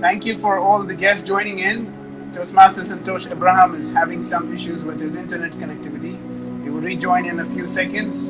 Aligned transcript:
thank 0.00 0.24
you 0.24 0.38
for 0.38 0.58
all 0.58 0.82
the 0.82 0.94
guests 0.94 1.26
joining 1.26 1.60
in. 1.60 2.32
Toastmaster 2.32 2.82
Santosh 2.82 3.30
Abraham 3.32 3.74
is 3.74 3.92
having 3.92 4.22
some 4.22 4.52
issues 4.52 4.84
with 4.84 5.00
his 5.00 5.14
internet 5.14 5.52
connectivity. 5.52 6.16
He 6.62 6.70
will 6.70 6.80
rejoin 6.80 7.26
in 7.26 7.40
a 7.40 7.46
few 7.46 7.66
seconds. 7.66 8.28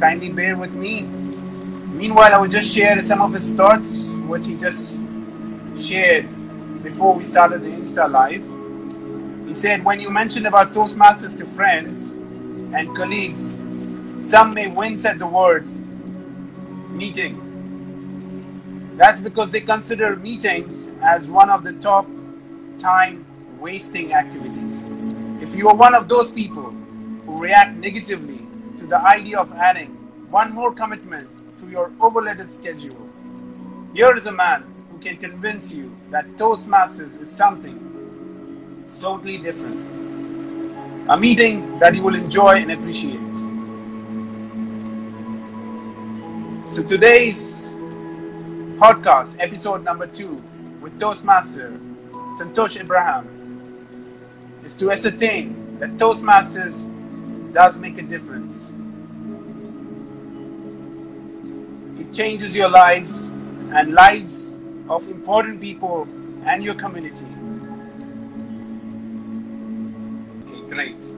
Kindly 0.00 0.30
bear 0.30 0.56
with 0.56 0.72
me. 0.72 1.02
Meanwhile, 1.02 2.34
I 2.34 2.38
will 2.38 2.48
just 2.48 2.72
share 2.72 3.00
some 3.02 3.20
of 3.20 3.32
his 3.32 3.52
thoughts, 3.52 4.08
what 4.26 4.44
he 4.44 4.56
just 4.56 5.00
shared 5.76 6.28
before 6.82 7.14
we 7.14 7.24
started 7.24 7.62
the 7.62 7.68
Insta 7.68 8.10
Live. 8.10 8.44
He 9.46 9.54
said, 9.54 9.84
when 9.84 10.00
you 10.00 10.10
mentioned 10.10 10.46
about 10.46 10.72
Toastmasters 10.72 11.36
to 11.38 11.46
friends 11.46 12.10
and 12.10 12.96
colleagues, 12.96 13.58
some 14.20 14.54
may 14.54 14.68
wince 14.68 15.04
at 15.04 15.18
the 15.18 15.26
word 15.26 15.66
meeting. 16.92 17.38
That's 18.96 19.20
because 19.20 19.50
they 19.50 19.60
consider 19.60 20.16
meetings 20.16 20.81
as 21.02 21.28
one 21.28 21.50
of 21.50 21.64
the 21.64 21.72
top 21.74 22.06
time 22.78 23.26
wasting 23.58 24.12
activities. 24.14 24.82
If 25.40 25.54
you 25.56 25.68
are 25.68 25.74
one 25.74 25.94
of 25.94 26.08
those 26.08 26.30
people 26.30 26.70
who 26.70 27.36
react 27.38 27.76
negatively 27.76 28.38
to 28.78 28.86
the 28.86 29.00
idea 29.04 29.38
of 29.38 29.52
adding 29.52 29.90
one 30.30 30.52
more 30.54 30.72
commitment 30.72 31.28
to 31.60 31.68
your 31.68 31.92
overloaded 32.00 32.50
schedule, 32.50 33.08
here 33.94 34.14
is 34.16 34.26
a 34.26 34.32
man 34.32 34.64
who 34.90 34.98
can 34.98 35.16
convince 35.16 35.72
you 35.72 35.94
that 36.10 36.26
Toastmasters 36.36 37.20
is 37.20 37.30
something 37.30 37.78
totally 39.00 39.38
different. 39.38 39.88
A 41.08 41.16
meeting 41.18 41.78
that 41.78 41.94
you 41.94 42.02
will 42.02 42.14
enjoy 42.14 42.62
and 42.62 42.70
appreciate. 42.72 43.18
So 46.72 46.82
today's 46.82 47.72
podcast, 48.78 49.36
episode 49.40 49.84
number 49.84 50.06
two, 50.06 50.42
with 50.82 50.98
Toastmaster 50.98 51.78
Santosh 52.38 52.80
Abraham, 52.80 53.62
is 54.64 54.74
to 54.76 54.90
ascertain 54.90 55.78
that 55.78 55.96
Toastmasters 55.96 56.84
does 57.52 57.78
make 57.78 57.98
a 57.98 58.02
difference. 58.02 58.72
It 61.98 62.12
changes 62.12 62.56
your 62.56 62.68
lives 62.68 63.28
and 63.28 63.94
lives 63.94 64.58
of 64.88 65.08
important 65.08 65.60
people 65.60 66.08
and 66.46 66.62
your 66.62 66.74
community. 66.74 67.26
Okay, 70.46 70.68
great. 70.68 71.12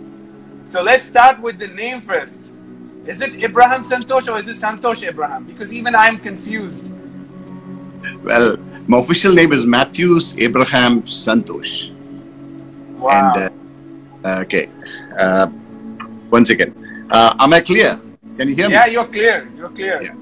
So 0.67 0.83
let's 0.83 1.05
start 1.05 1.41
with 1.41 1.59
the 1.59 1.69
name 1.69 2.01
first. 2.01 2.53
Is 3.07 3.21
it 3.21 3.43
Abraham 3.43 3.83
Santosh 3.83 4.33
or 4.33 4.39
is 4.39 4.49
it 4.49 4.57
Santosh 4.57 5.07
Abraham? 5.07 5.45
Because 5.45 5.73
even 5.73 5.95
I'm 5.95 6.19
confused. 6.19 6.91
Well, 8.23 8.57
my 8.89 8.99
official 8.99 9.33
name 9.33 9.53
is 9.53 9.65
Matthews 9.67 10.37
Abraham 10.39 11.03
Santosh. 11.03 11.91
Wow. 12.99 13.33
And 13.37 13.53
uh, 14.25 14.41
okay, 14.43 14.69
uh, 15.19 15.47
one 16.29 16.45
second. 16.45 16.75
Uh, 17.11 17.35
am 17.41 17.53
I 17.53 17.61
clear? 17.61 18.01
Can 18.37 18.49
you 18.49 18.55
hear 18.57 18.69
yeah, 18.69 18.69
me? 18.69 18.75
Yeah, 18.75 18.87
you're 18.87 19.07
clear. 19.07 19.49
You're 19.57 19.71
clear. 19.71 20.03
Yeah. 20.03 20.15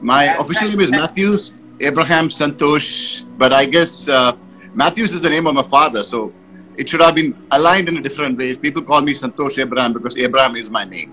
My 0.00 0.24
And- 0.24 0.40
official 0.40 0.68
name 0.68 0.80
is 0.80 0.90
Matthews 0.90 1.52
Abraham 1.80 2.28
Santosh, 2.28 3.24
but 3.38 3.52
I 3.52 3.66
guess 3.66 4.08
uh, 4.08 4.36
Matthews 4.74 5.12
is 5.14 5.20
the 5.20 5.30
name 5.30 5.46
of 5.46 5.54
my 5.54 5.62
father, 5.62 6.02
so 6.04 6.32
it 6.76 6.88
should 6.88 7.00
have 7.02 7.14
been 7.14 7.34
aligned 7.50 7.88
in 7.88 7.96
a 7.96 8.00
different 8.00 8.38
way. 8.38 8.56
People 8.56 8.82
call 8.82 9.00
me 9.00 9.14
Santosh 9.14 9.58
Abraham 9.58 9.92
because 9.92 10.16
Abraham 10.16 10.56
is 10.56 10.70
my 10.70 10.84
name. 10.84 11.12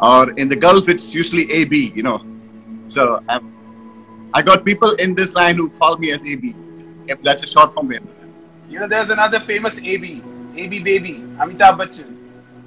Or 0.00 0.30
in 0.32 0.48
the 0.48 0.56
Gulf, 0.56 0.88
it's 0.88 1.14
usually 1.14 1.50
AB, 1.50 1.92
you 1.94 2.02
know. 2.02 2.24
So 2.86 3.20
I'm, 3.28 3.55
I 4.34 4.42
got 4.42 4.64
people 4.64 4.92
in 4.94 5.14
this 5.14 5.34
line 5.34 5.56
who 5.56 5.70
call 5.70 5.96
me 5.98 6.10
as 6.12 6.20
AB. 6.28 6.54
If 7.08 7.22
that's 7.22 7.42
a 7.42 7.46
short 7.46 7.72
form. 7.74 7.92
Abraham. 7.92 8.08
You 8.68 8.80
know, 8.80 8.88
there's 8.88 9.10
another 9.10 9.38
famous 9.40 9.78
AB, 9.78 10.22
AB 10.56 10.80
baby, 10.80 11.14
Amitabh 11.38 11.76
Bachchan. 11.78 12.12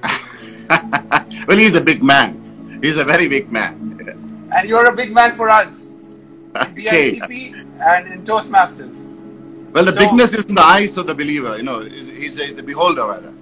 well, 1.47 1.57
he's 1.57 1.75
a 1.75 1.81
big 1.81 2.01
man. 2.03 2.79
He's 2.81 2.97
a 2.97 3.03
very 3.03 3.27
big 3.27 3.51
man. 3.51 3.85
And 4.55 4.67
you're 4.69 4.85
a 4.87 4.95
big 4.95 5.11
man 5.13 5.33
for 5.33 5.49
us. 5.49 5.85
In 5.85 6.17
Okay. 6.57 7.19
BITP 7.19 7.53
and 7.81 8.07
in 8.07 8.23
Toastmasters. 8.23 9.05
Well, 9.73 9.85
the 9.85 9.93
So- 9.93 9.99
bigness 9.99 10.33
is 10.33 10.45
in 10.45 10.55
the 10.55 10.61
eyes 10.63 10.97
of 10.97 11.05
the 11.07 11.13
believer. 11.13 11.57
You 11.57 11.63
know, 11.63 11.81
he's 11.81 12.39
a, 12.39 12.53
the 12.53 12.63
beholder 12.63 13.05
rather. 13.05 13.33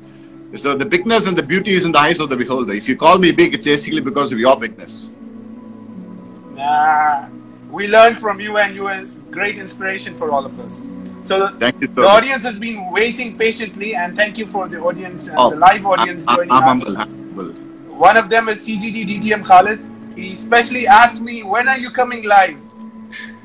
So 0.55 0.75
the 0.75 0.85
bigness 0.85 1.27
and 1.27 1.37
the 1.37 1.43
beauty 1.43 1.71
is 1.71 1.85
in 1.85 1.91
the 1.91 1.99
eyes 1.99 2.19
of 2.19 2.29
the 2.29 2.35
beholder. 2.37 2.73
If 2.73 2.87
you 2.87 2.95
call 2.97 3.17
me 3.19 3.31
big, 3.31 3.53
it's 3.53 3.65
basically 3.65 4.01
because 4.01 4.31
of 4.31 4.39
your 4.39 4.57
bigness. 4.59 5.11
Nah. 6.55 7.27
We 7.69 7.87
learn 7.87 8.15
from 8.15 8.39
you 8.39 8.57
and 8.57 8.75
you 8.75 8.87
is 8.89 9.19
great 9.31 9.59
inspiration 9.59 10.13
for 10.15 10.31
all 10.31 10.45
of 10.45 10.59
us. 10.59 10.81
So 11.23 11.39
the, 11.39 11.57
Thank 11.59 11.75
you 11.81 11.87
so 11.95 12.01
the 12.01 12.07
much. 12.07 12.25
audience 12.25 12.43
has 12.43 12.57
been 12.57 12.89
waiting 12.91 13.35
patiently 13.35 13.95
and 13.95 14.15
thank 14.15 14.37
you 14.37 14.45
for 14.45 14.67
the 14.67 14.79
audience, 14.81 15.25
Oh, 15.35 15.49
the 15.49 15.55
live 15.55 15.85
audience 15.85 16.25
I, 16.27 16.35
joining 16.35 16.59
am 16.59 16.63
us. 16.63 16.85
humble. 16.85 16.95
humble. 16.95 17.53
One 17.87 18.17
of 18.17 18.29
them 18.29 18.49
is 18.49 18.65
CGD 18.65 19.05
DTM 19.05 19.43
Khalid. 19.45 19.81
He 20.15 20.33
especially 20.33 20.87
asked 20.87 21.21
me, 21.21 21.43
when 21.43 21.67
are 21.67 21.77
you 21.77 21.91
coming 21.91 22.23
live? 22.23 22.57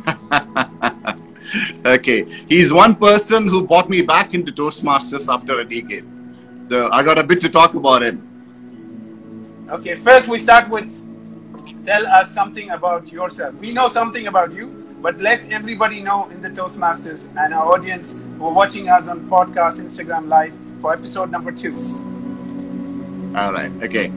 okay, 1.86 2.24
he's 2.48 2.72
one 2.72 2.94
person 2.96 3.46
who 3.48 3.66
brought 3.66 3.88
me 3.88 4.02
back 4.02 4.34
into 4.34 4.52
Toastmasters 4.52 5.32
after 5.32 5.60
a 5.60 5.64
decade. 5.64 6.04
So 6.68 6.88
I 6.92 7.02
got 7.02 7.18
a 7.18 7.24
bit 7.24 7.40
to 7.42 7.50
talk 7.50 7.74
about 7.74 8.02
him. 8.02 8.22
Okay, 9.70 9.94
first 9.96 10.28
we 10.28 10.38
start 10.38 10.68
with 10.70 11.01
tell 11.84 12.06
us 12.06 12.32
something 12.32 12.70
about 12.70 13.10
yourself. 13.12 13.54
We 13.56 13.72
know 13.72 13.88
something 13.88 14.26
about 14.26 14.52
you, 14.52 14.68
but 15.00 15.20
let 15.20 15.50
everybody 15.50 16.00
know 16.02 16.28
in 16.30 16.40
the 16.40 16.50
Toastmasters 16.50 17.28
and 17.36 17.54
our 17.54 17.72
audience 17.72 18.20
who 18.38 18.46
are 18.46 18.52
watching 18.52 18.88
us 18.88 19.08
on 19.08 19.28
podcast, 19.28 19.80
Instagram 19.80 20.28
Live 20.28 20.54
for 20.80 20.92
episode 20.92 21.30
number 21.30 21.52
two. 21.52 21.72
All 23.34 23.52
right. 23.52 23.72
Okay. 23.82 24.12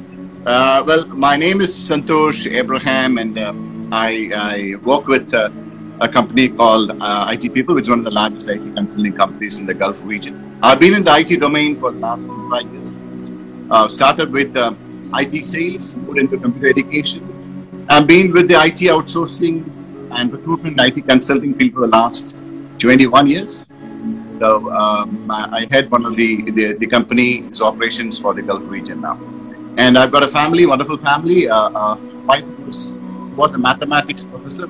Uh, 0.45 0.83
well, 0.85 1.07
my 1.07 1.35
name 1.37 1.61
is 1.61 1.75
Santosh 1.75 2.45
Abraham, 2.51 3.17
and 3.17 3.37
uh, 3.37 3.53
I, 3.91 4.29
I 4.35 4.73
work 4.83 5.07
with 5.07 5.33
uh, 5.33 5.49
a 6.01 6.07
company 6.07 6.49
called 6.49 6.91
uh, 6.99 7.29
IT 7.31 7.49
People, 7.53 7.75
which 7.75 7.83
is 7.85 7.89
one 7.89 7.99
of 7.99 8.05
the 8.05 8.11
largest 8.11 8.49
IT 8.49 8.73
consulting 8.75 9.13
companies 9.13 9.59
in 9.59 9.65
the 9.65 9.73
Gulf 9.73 9.99
region. 10.03 10.35
I've 10.61 10.79
been 10.79 10.93
in 10.95 11.03
the 11.03 11.15
IT 11.17 11.39
domain 11.39 11.77
for 11.77 11.91
the 11.91 11.99
last 11.99 12.27
five 12.49 12.67
years. 12.73 12.99
Uh, 13.69 13.87
started 13.87 14.31
with 14.31 14.55
uh, 14.55 14.73
IT 15.15 15.43
sales, 15.45 15.95
moved 15.95 16.19
into 16.19 16.37
computer 16.37 16.69
education. 16.69 17.34
I've 17.87 18.07
been 18.07 18.31
with 18.33 18.47
the 18.47 18.55
IT 18.55 18.79
outsourcing 18.93 19.63
and 20.11 20.33
recruitment 20.33 20.81
IT 20.81 21.07
consulting 21.07 21.53
field 21.53 21.73
for 21.73 21.81
the 21.81 21.87
last 21.87 22.35
21 22.79 23.27
years. 23.27 23.67
So 24.39 24.71
um, 24.71 25.29
I 25.29 25.67
head 25.69 25.91
one 25.91 26.03
of 26.05 26.15
the, 26.17 26.49
the 26.51 26.73
the 26.73 26.87
company's 26.87 27.61
operations 27.61 28.19
for 28.19 28.33
the 28.33 28.41
Gulf 28.41 28.63
region 28.65 29.01
now, 29.01 29.17
and 29.77 29.97
I've 29.97 30.11
got 30.11 30.23
a 30.23 30.27
family, 30.27 30.65
wonderful 30.65 30.97
family. 30.97 31.47
Uh, 31.47 31.69
uh, 31.81 31.97
wife 32.25 32.43
was, 32.65 32.91
was 33.37 33.53
a 33.53 33.59
mathematics 33.59 34.23
professor. 34.23 34.67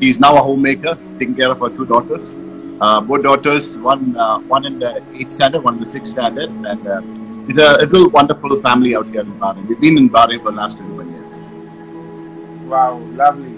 She's 0.00 0.18
now 0.18 0.34
a 0.34 0.42
homemaker, 0.42 0.98
taking 1.18 1.36
care 1.36 1.50
of 1.50 1.60
her 1.60 1.70
two 1.70 1.86
daughters. 1.86 2.36
Uh, 2.80 3.00
both 3.00 3.22
daughters, 3.22 3.78
one 3.78 4.16
uh, 4.16 4.40
one 4.40 4.66
in 4.66 4.78
the 4.80 5.02
eighth 5.14 5.30
standard, 5.30 5.62
one 5.62 5.74
in 5.74 5.80
the 5.80 5.86
sixth 5.86 6.12
standard, 6.12 6.50
and 6.50 6.86
uh, 6.86 7.00
it's 7.48 7.62
a, 7.62 7.86
little 7.86 8.10
wonderful 8.10 8.60
family 8.62 8.94
out 8.94 9.06
here 9.06 9.22
in 9.22 9.32
Bahrain. 9.38 9.66
We've 9.68 9.80
been 9.80 9.96
in 9.96 10.10
Bahrain 10.10 10.42
for 10.42 10.50
the 10.50 10.58
last 10.58 10.76
21 10.78 10.96
years. 10.96 10.97
Wow, 12.68 12.98
lovely. 13.16 13.56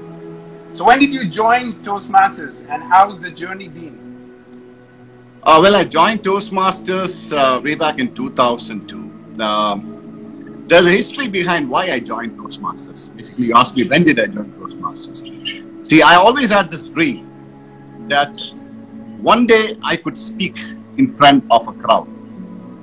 So 0.73 0.85
when 0.87 1.01
did 1.01 1.13
you 1.13 1.29
join 1.29 1.65
Toastmasters 1.65 2.65
and 2.71 2.81
how's 2.81 3.21
the 3.21 3.31
journey 3.31 3.69
been? 3.69 3.99
Uh, 5.43 5.59
well, 5.61 5.75
I 5.75 5.85
joined 5.85 6.23
Toastmasters 6.23 7.37
uh, 7.37 7.61
way 7.61 7.75
back 7.75 7.99
in 7.99 8.15
2002. 8.15 9.43
Um, 9.43 10.65
there's 10.69 10.87
a 10.87 10.91
history 10.91 11.27
behind 11.27 11.69
why 11.69 11.91
I 11.91 11.99
joined 11.99 12.39
Toastmasters. 12.39 13.15
Basically, 13.17 13.47
you 13.47 13.55
asked 13.57 13.77
me 13.77 13.89
when 13.89 14.05
did 14.05 14.21
I 14.21 14.27
join 14.27 14.53
Toastmasters. 14.53 15.89
See, 15.89 16.03
I 16.03 16.15
always 16.15 16.51
had 16.51 16.71
this 16.71 16.89
dream 16.91 18.07
that 18.09 18.41
one 19.21 19.45
day 19.47 19.77
I 19.83 19.97
could 19.97 20.17
speak 20.19 20.57
in 20.99 21.11
front 21.11 21.45
of 21.51 21.67
a 21.67 21.73
crowd. 21.73 22.07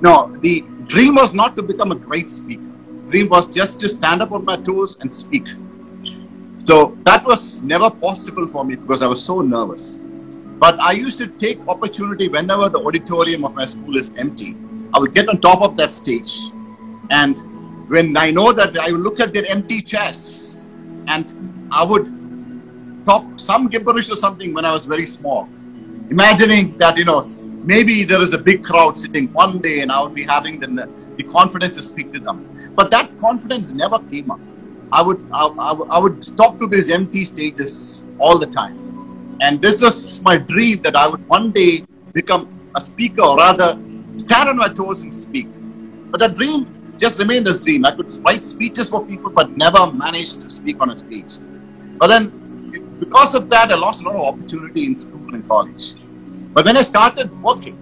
No, 0.02 0.36
the 0.42 0.62
dream 0.88 1.14
was 1.14 1.32
not 1.32 1.56
to 1.56 1.62
become 1.62 1.90
a 1.90 1.96
great 1.96 2.28
speaker. 2.28 2.62
Dream 3.08 3.30
was 3.30 3.46
just 3.46 3.80
to 3.80 3.88
stand 3.88 4.20
up 4.20 4.32
on 4.32 4.44
my 4.44 4.56
toes 4.56 4.98
and 5.00 5.14
speak. 5.14 5.46
So 6.68 6.98
that 7.04 7.24
was 7.24 7.62
never 7.62 7.88
possible 7.88 8.46
for 8.46 8.62
me 8.62 8.76
because 8.76 9.00
I 9.00 9.06
was 9.06 9.24
so 9.24 9.40
nervous. 9.40 9.98
But 10.64 10.78
I 10.78 10.92
used 10.92 11.16
to 11.16 11.26
take 11.26 11.58
opportunity 11.66 12.28
whenever 12.28 12.68
the 12.68 12.78
auditorium 12.80 13.42
of 13.46 13.54
my 13.54 13.64
school 13.64 13.96
is 13.96 14.12
empty. 14.18 14.54
I 14.92 14.98
would 14.98 15.14
get 15.14 15.30
on 15.30 15.40
top 15.40 15.62
of 15.62 15.78
that 15.78 15.94
stage, 15.94 16.38
and 17.08 17.88
when 17.88 18.18
I 18.18 18.30
know 18.30 18.52
that 18.52 18.76
I 18.76 18.92
would 18.92 19.00
look 19.00 19.18
at 19.18 19.32
their 19.32 19.46
empty 19.46 19.80
chairs, 19.80 20.68
and 21.06 21.32
I 21.72 21.86
would 21.86 22.04
talk 23.06 23.24
some 23.38 23.68
gibberish 23.68 24.10
or 24.10 24.16
something 24.16 24.52
when 24.52 24.66
I 24.66 24.74
was 24.74 24.84
very 24.84 25.06
small, 25.06 25.48
imagining 26.10 26.76
that 26.76 26.98
you 26.98 27.06
know 27.06 27.24
maybe 27.64 28.04
there 28.04 28.20
is 28.20 28.34
a 28.34 28.38
big 28.50 28.62
crowd 28.62 28.98
sitting 28.98 29.32
one 29.32 29.58
day, 29.60 29.80
and 29.80 29.90
I 29.90 30.02
would 30.02 30.14
be 30.14 30.24
having 30.24 30.60
the, 30.60 30.86
the 31.16 31.22
confidence 31.22 31.76
to 31.76 31.82
speak 31.82 32.12
to 32.12 32.20
them. 32.20 32.46
But 32.74 32.90
that 32.90 33.18
confidence 33.20 33.72
never 33.72 34.00
came 34.10 34.30
up. 34.30 34.40
I 34.92 35.02
would 35.02 35.20
I, 35.32 35.46
I, 35.46 35.72
I 35.96 35.98
would 36.00 36.22
talk 36.36 36.58
to 36.60 36.66
these 36.66 36.90
empty 36.90 37.24
stages 37.24 38.04
all 38.18 38.38
the 38.38 38.46
time. 38.46 38.76
And 39.40 39.62
this 39.62 39.80
was 39.80 40.20
my 40.22 40.36
dream 40.36 40.82
that 40.82 40.96
I 40.96 41.08
would 41.08 41.26
one 41.28 41.52
day 41.52 41.86
become 42.12 42.48
a 42.74 42.80
speaker 42.80 43.22
or 43.22 43.36
rather 43.36 43.78
stand 44.16 44.48
on 44.48 44.56
my 44.56 44.68
toes 44.68 45.02
and 45.02 45.14
speak. 45.14 45.48
But 46.10 46.20
that 46.20 46.34
dream 46.36 46.66
just 46.98 47.18
remained 47.18 47.46
as 47.46 47.60
dream. 47.60 47.84
I 47.84 47.92
could 47.92 48.12
write 48.24 48.44
speeches 48.44 48.88
for 48.88 49.04
people 49.06 49.30
but 49.30 49.56
never 49.56 49.92
managed 49.92 50.40
to 50.42 50.50
speak 50.50 50.80
on 50.80 50.90
a 50.90 50.98
stage. 50.98 51.38
But 51.98 52.08
then 52.08 52.32
because 52.98 53.34
of 53.34 53.48
that 53.50 53.70
I 53.72 53.76
lost 53.76 54.02
a 54.02 54.04
lot 54.08 54.16
of 54.16 54.34
opportunity 54.34 54.86
in 54.86 54.96
school 54.96 55.34
and 55.34 55.46
college. 55.46 55.94
But 56.52 56.64
when 56.64 56.76
I 56.76 56.82
started 56.82 57.30
working 57.42 57.78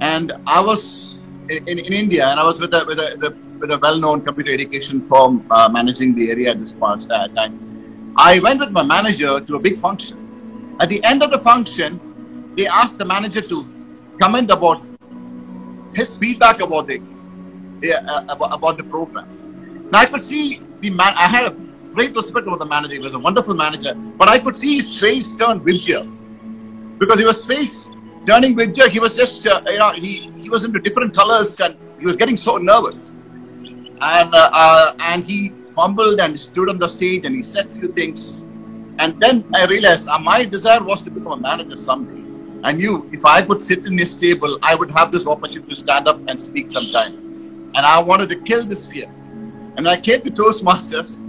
and 0.00 0.32
I 0.46 0.62
was 0.62 1.18
in, 1.48 1.68
in, 1.68 1.78
in 1.78 1.92
India 1.92 2.26
and 2.28 2.40
I 2.40 2.44
was 2.44 2.60
with 2.60 2.72
a, 2.74 2.84
with 2.86 2.98
a, 2.98 3.36
with 3.64 3.70
a, 3.70 3.78
well-known 3.78 4.22
computer 4.28 4.52
education 4.52 5.06
firm 5.08 5.46
uh, 5.50 5.68
managing 5.78 6.14
the 6.14 6.30
area 6.30 6.50
at 6.50 6.60
this 6.60 6.74
point 6.74 7.08
time, 7.08 7.54
I 8.16 8.38
went 8.40 8.60
with 8.60 8.70
my 8.70 8.82
manager 8.82 9.40
to 9.40 9.56
a 9.56 9.60
big 9.60 9.80
function 9.80 10.24
at 10.80 10.88
the 10.88 11.02
end 11.04 11.22
of 11.22 11.30
the 11.30 11.38
function, 11.38 12.52
they 12.56 12.66
asked 12.66 12.98
the 12.98 13.04
manager 13.04 13.40
to 13.40 13.66
comment 14.20 14.50
about 14.50 14.84
his 15.94 16.16
feedback 16.16 16.60
about 16.60 16.88
the 16.88 17.00
uh, 17.84 18.24
about, 18.28 18.50
about, 18.58 18.76
the 18.76 18.84
program. 18.84 19.88
Now 19.92 20.00
I 20.00 20.06
could 20.06 20.20
see 20.20 20.60
the 20.80 20.90
man. 20.90 21.12
I 21.16 21.28
had 21.28 21.44
a 21.44 21.50
great 21.92 22.14
respect 22.16 22.46
for 22.46 22.56
the 22.56 22.66
manager. 22.66 22.94
He 22.94 22.98
was 22.98 23.14
a 23.14 23.18
wonderful 23.18 23.54
manager, 23.54 23.94
but 23.94 24.28
I 24.28 24.38
could 24.38 24.56
see 24.56 24.76
his 24.76 24.96
face 24.96 25.36
turn 25.36 25.60
vigier 25.60 26.02
because 26.98 27.18
he 27.18 27.26
was 27.26 27.44
face 27.44 27.90
turning 28.26 28.56
vigier. 28.56 28.88
He 28.88 29.00
was 29.00 29.14
just 29.16 29.46
uh, 29.46 29.62
you 29.66 29.78
know 29.78 29.92
he 29.92 30.30
he 30.40 30.48
was 30.48 30.64
into 30.64 30.80
different 30.80 31.14
colors 31.14 31.60
and 31.60 31.76
he 32.00 32.06
was 32.06 32.16
getting 32.16 32.36
so 32.36 32.56
nervous. 32.56 33.12
And 34.12 34.34
uh, 34.34 34.50
uh 34.52 34.94
and 35.10 35.24
he 35.24 35.52
fumbled 35.74 36.20
and 36.20 36.38
stood 36.38 36.68
on 36.68 36.78
the 36.78 36.88
stage 36.88 37.24
and 37.24 37.34
he 37.34 37.42
said 37.42 37.68
few 37.70 37.92
things 37.92 38.44
and 38.98 39.20
then 39.20 39.44
I 39.54 39.66
realized 39.66 40.08
uh, 40.08 40.18
my 40.18 40.44
desire 40.44 40.82
was 40.82 41.02
to 41.02 41.10
become 41.10 41.32
a 41.32 41.36
manager 41.36 41.76
someday. 41.76 42.22
I 42.62 42.72
knew 42.72 43.08
if 43.12 43.24
I 43.24 43.42
could 43.42 43.62
sit 43.62 43.86
in 43.86 43.96
this 43.96 44.14
table, 44.14 44.56
I 44.62 44.74
would 44.74 44.90
have 44.92 45.10
this 45.10 45.26
opportunity 45.26 45.68
to 45.68 45.76
stand 45.76 46.08
up 46.08 46.18
and 46.28 46.42
speak 46.42 46.70
sometime. 46.70 47.72
And 47.74 47.78
I 47.78 48.00
wanted 48.00 48.28
to 48.30 48.36
kill 48.36 48.64
this 48.64 48.86
fear. 48.86 49.06
And 49.76 49.88
I 49.88 50.00
came 50.00 50.22
to 50.22 50.30
Toastmasters, 50.30 51.20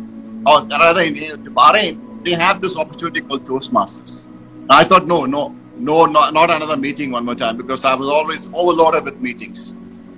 or 0.45 0.65
rather 0.67 1.01
in, 1.01 1.15
Bahrain, 1.55 2.23
they 2.23 2.33
have 2.33 2.61
this 2.61 2.77
opportunity 2.77 3.21
called 3.21 3.45
Toastmasters. 3.45 4.25
And 4.25 4.71
I 4.71 4.83
thought, 4.83 5.07
no, 5.07 5.25
no, 5.25 5.55
no, 5.75 6.05
not, 6.05 6.33
not 6.33 6.51
another 6.51 6.77
meeting 6.77 7.11
one 7.11 7.25
more 7.25 7.35
time 7.35 7.57
because 7.57 7.83
I 7.83 7.95
was 7.95 8.07
always 8.07 8.47
overloaded 8.53 9.03
with 9.05 9.19
meetings. 9.19 9.73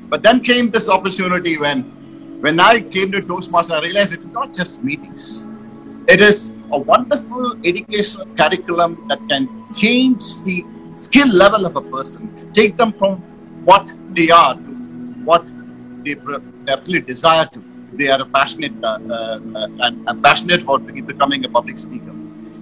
But 0.09 0.21
then 0.21 0.41
came 0.41 0.69
this 0.69 0.89
opportunity 0.89 1.57
when, 1.57 1.91
when 2.41 2.59
I 2.59 2.81
came 2.81 3.11
to 3.11 3.21
Toastmasters, 3.21 3.71
I 3.71 3.81
realized 3.81 4.13
it's 4.13 4.25
not 4.33 4.53
just 4.53 4.83
meetings. 4.83 5.45
It 6.07 6.21
is 6.21 6.51
a 6.71 6.79
wonderful 6.79 7.55
educational 7.65 8.25
curriculum 8.39 9.05
that 9.09 9.19
can 9.29 9.49
change 9.73 10.23
the 10.43 10.63
skill 10.95 11.27
level 11.35 11.65
of 11.65 11.75
a 11.75 11.81
person, 11.81 12.29
take 12.53 12.77
them 12.77 12.93
from 12.93 13.23
what 13.63 13.91
they 14.15 14.29
are 14.29 14.55
to 14.55 14.71
what 15.23 15.45
they 16.03 16.15
definitely 16.65 17.01
desire 17.01 17.45
to. 17.53 17.63
They 17.93 18.07
are 18.09 18.23
passionate 18.33 18.73
uh, 18.83 18.99
uh, 19.09 19.39
and, 19.79 20.23
passionate 20.23 20.61
about 20.61 20.85
becoming 20.85 21.43
a 21.45 21.49
public 21.49 21.77
speaker. 21.79 22.13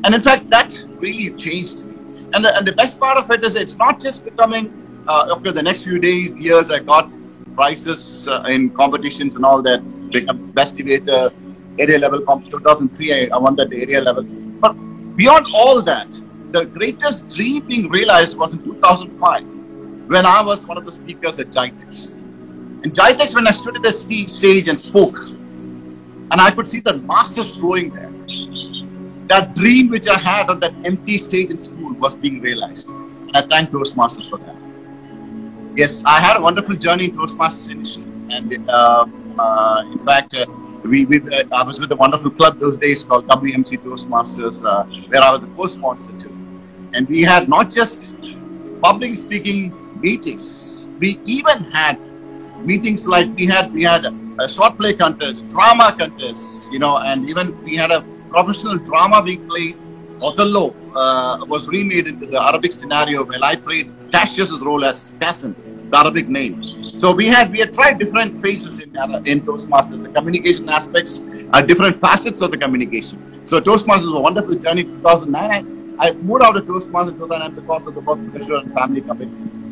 And 0.03 0.13
in 0.13 0.21
fact, 0.21 0.49
that 0.51 0.73
really 0.99 1.31
changed 1.35 1.85
me. 1.85 1.95
And 2.33 2.43
the, 2.45 2.55
and 2.57 2.67
the 2.67 2.73
best 2.73 2.99
part 2.99 3.17
of 3.17 3.29
it 3.31 3.43
is 3.43 3.55
it's 3.55 3.77
not 3.77 3.99
just 3.99 4.23
becoming, 4.23 4.71
uh, 5.07 5.35
after 5.35 5.51
the 5.51 5.61
next 5.63 5.83
few 5.83 5.99
days, 5.99 6.31
years, 6.37 6.71
I 6.71 6.79
got 6.79 7.09
prizes 7.55 8.27
uh, 8.27 8.43
in 8.47 8.69
competitions 8.71 9.35
and 9.35 9.45
all 9.45 9.61
that, 9.63 9.81
become 10.11 10.51
best 10.51 10.75
debater, 10.75 11.31
area 11.79 11.97
level 11.99 12.21
comp 12.21 12.49
2003 12.49 13.13
I, 13.13 13.35
I 13.35 13.37
won 13.37 13.55
that 13.57 13.71
area 13.73 13.99
level 13.99 14.23
but 14.23 14.73
beyond 15.15 15.45
all 15.53 15.83
that 15.83 16.07
the 16.51 16.65
greatest 16.65 17.27
dream 17.35 17.65
being 17.67 17.89
realized 17.89 18.37
was 18.37 18.53
in 18.53 18.63
2005 18.63 19.43
when 20.07 20.25
I 20.25 20.41
was 20.43 20.65
one 20.65 20.77
of 20.77 20.85
the 20.85 20.91
speakers 20.91 21.39
at 21.39 21.47
GITEX. 21.47 22.13
In 22.83 22.91
GITEX, 22.91 23.33
when 23.35 23.47
I 23.47 23.51
stood 23.51 23.75
at 23.75 23.83
the 23.83 23.91
stage 23.91 24.69
and 24.69 24.79
spoke, 24.79 25.17
and 26.31 26.39
I 26.39 26.51
could 26.51 26.69
see 26.69 26.79
the 26.79 26.93
masses 26.93 27.55
flowing 27.55 27.89
there, 27.89 28.11
that 29.27 29.55
dream 29.55 29.89
which 29.89 30.07
I 30.07 30.17
had 30.17 30.49
on 30.49 30.59
that 30.59 30.73
empty 30.85 31.17
stage 31.17 31.49
in 31.49 31.59
school 31.59 31.93
was 31.95 32.15
being 32.15 32.39
realized. 32.41 32.89
And 32.89 33.35
I 33.35 33.45
thank 33.47 33.71
Toastmasters 33.71 34.29
for 34.29 34.37
that. 34.37 34.55
Yes, 35.75 36.03
I 36.05 36.19
had 36.21 36.37
a 36.37 36.41
wonderful 36.41 36.75
journey 36.75 37.05
in 37.05 37.11
Toastmasters 37.17 37.69
initially. 37.71 38.05
And 38.29 38.51
uh, 38.69 39.05
uh, 39.37 39.83
in 39.91 39.99
fact, 39.99 40.33
uh, 40.33 40.45
we, 40.83 41.05
we 41.05 41.17
uh, 41.21 41.43
I 41.51 41.63
was 41.63 41.79
with 41.79 41.91
a 41.91 41.95
wonderful 41.95 42.31
club 42.31 42.59
those 42.59 42.77
days 42.77 43.03
called 43.03 43.27
WMC 43.27 43.77
Toastmasters, 43.77 44.63
uh, 44.63 44.85
where 45.09 45.21
I 45.23 45.31
was 45.31 45.43
a 45.43 45.47
co-sponsor 45.55 46.13
too, 46.19 46.33
and 46.93 47.07
we 47.07 47.21
had 47.23 47.49
not 47.49 47.69
just 47.71 48.17
public 48.81 49.15
speaking 49.15 49.73
meetings. 49.99 50.89
We 50.99 51.19
even 51.25 51.63
had 51.71 51.99
meetings 52.63 53.07
like 53.07 53.29
we 53.35 53.45
had 53.47 53.71
we 53.73 53.83
had 53.83 54.05
a, 54.05 54.49
short 54.49 54.77
play 54.77 54.93
contest, 54.93 55.47
drama 55.47 55.95
contest, 55.97 56.69
you 56.71 56.79
know, 56.79 56.97
and 56.97 57.27
even 57.29 57.55
we 57.63 57.75
had 57.75 57.91
a 57.91 58.01
professional 58.29 58.77
drama 58.77 59.21
being 59.23 59.41
played. 59.47 59.75
Othello 60.21 60.75
uh, 60.95 61.37
was 61.47 61.67
remade 61.67 62.07
into 62.07 62.25
the 62.27 62.41
Arabic 62.41 62.73
scenario 62.73 63.25
where 63.25 63.39
I 63.43 63.55
played 63.55 63.91
Cassius's 64.11 64.61
role 64.63 64.83
as 64.85 65.13
Cassim, 65.19 65.55
the 65.91 65.97
Arabic 65.97 66.27
name. 66.29 66.55
So 66.97 67.13
we 67.13 67.27
had 67.27 67.51
we 67.51 67.59
had 67.59 67.73
tried 67.73 67.99
different 67.99 68.39
phases 68.41 68.79
in 68.79 68.95
uh, 68.95 69.19
in 69.25 69.41
Toastmasters. 69.41 70.01
The 70.03 70.09
communication 70.09 70.69
aspects 70.69 71.21
are 71.53 71.61
different 71.61 71.99
facets 71.99 72.41
of 72.41 72.51
the 72.51 72.57
communication. 72.57 73.19
So 73.45 73.59
Toastmasters 73.59 74.09
was 74.11 74.19
a 74.21 74.25
wonderful 74.29 74.55
journey. 74.55 74.83
2009, 74.85 75.51
I, 75.99 76.09
I 76.09 76.13
moved 76.13 76.43
out 76.43 76.55
of 76.57 76.65
Toastmasters 76.65 77.09
in 77.13 77.17
2009 77.17 77.55
because 77.55 77.85
of 77.87 77.93
the 77.95 78.01
work 78.01 78.19
pressure 78.31 78.55
and 78.55 78.71
family 78.73 79.01
commitments. 79.01 79.63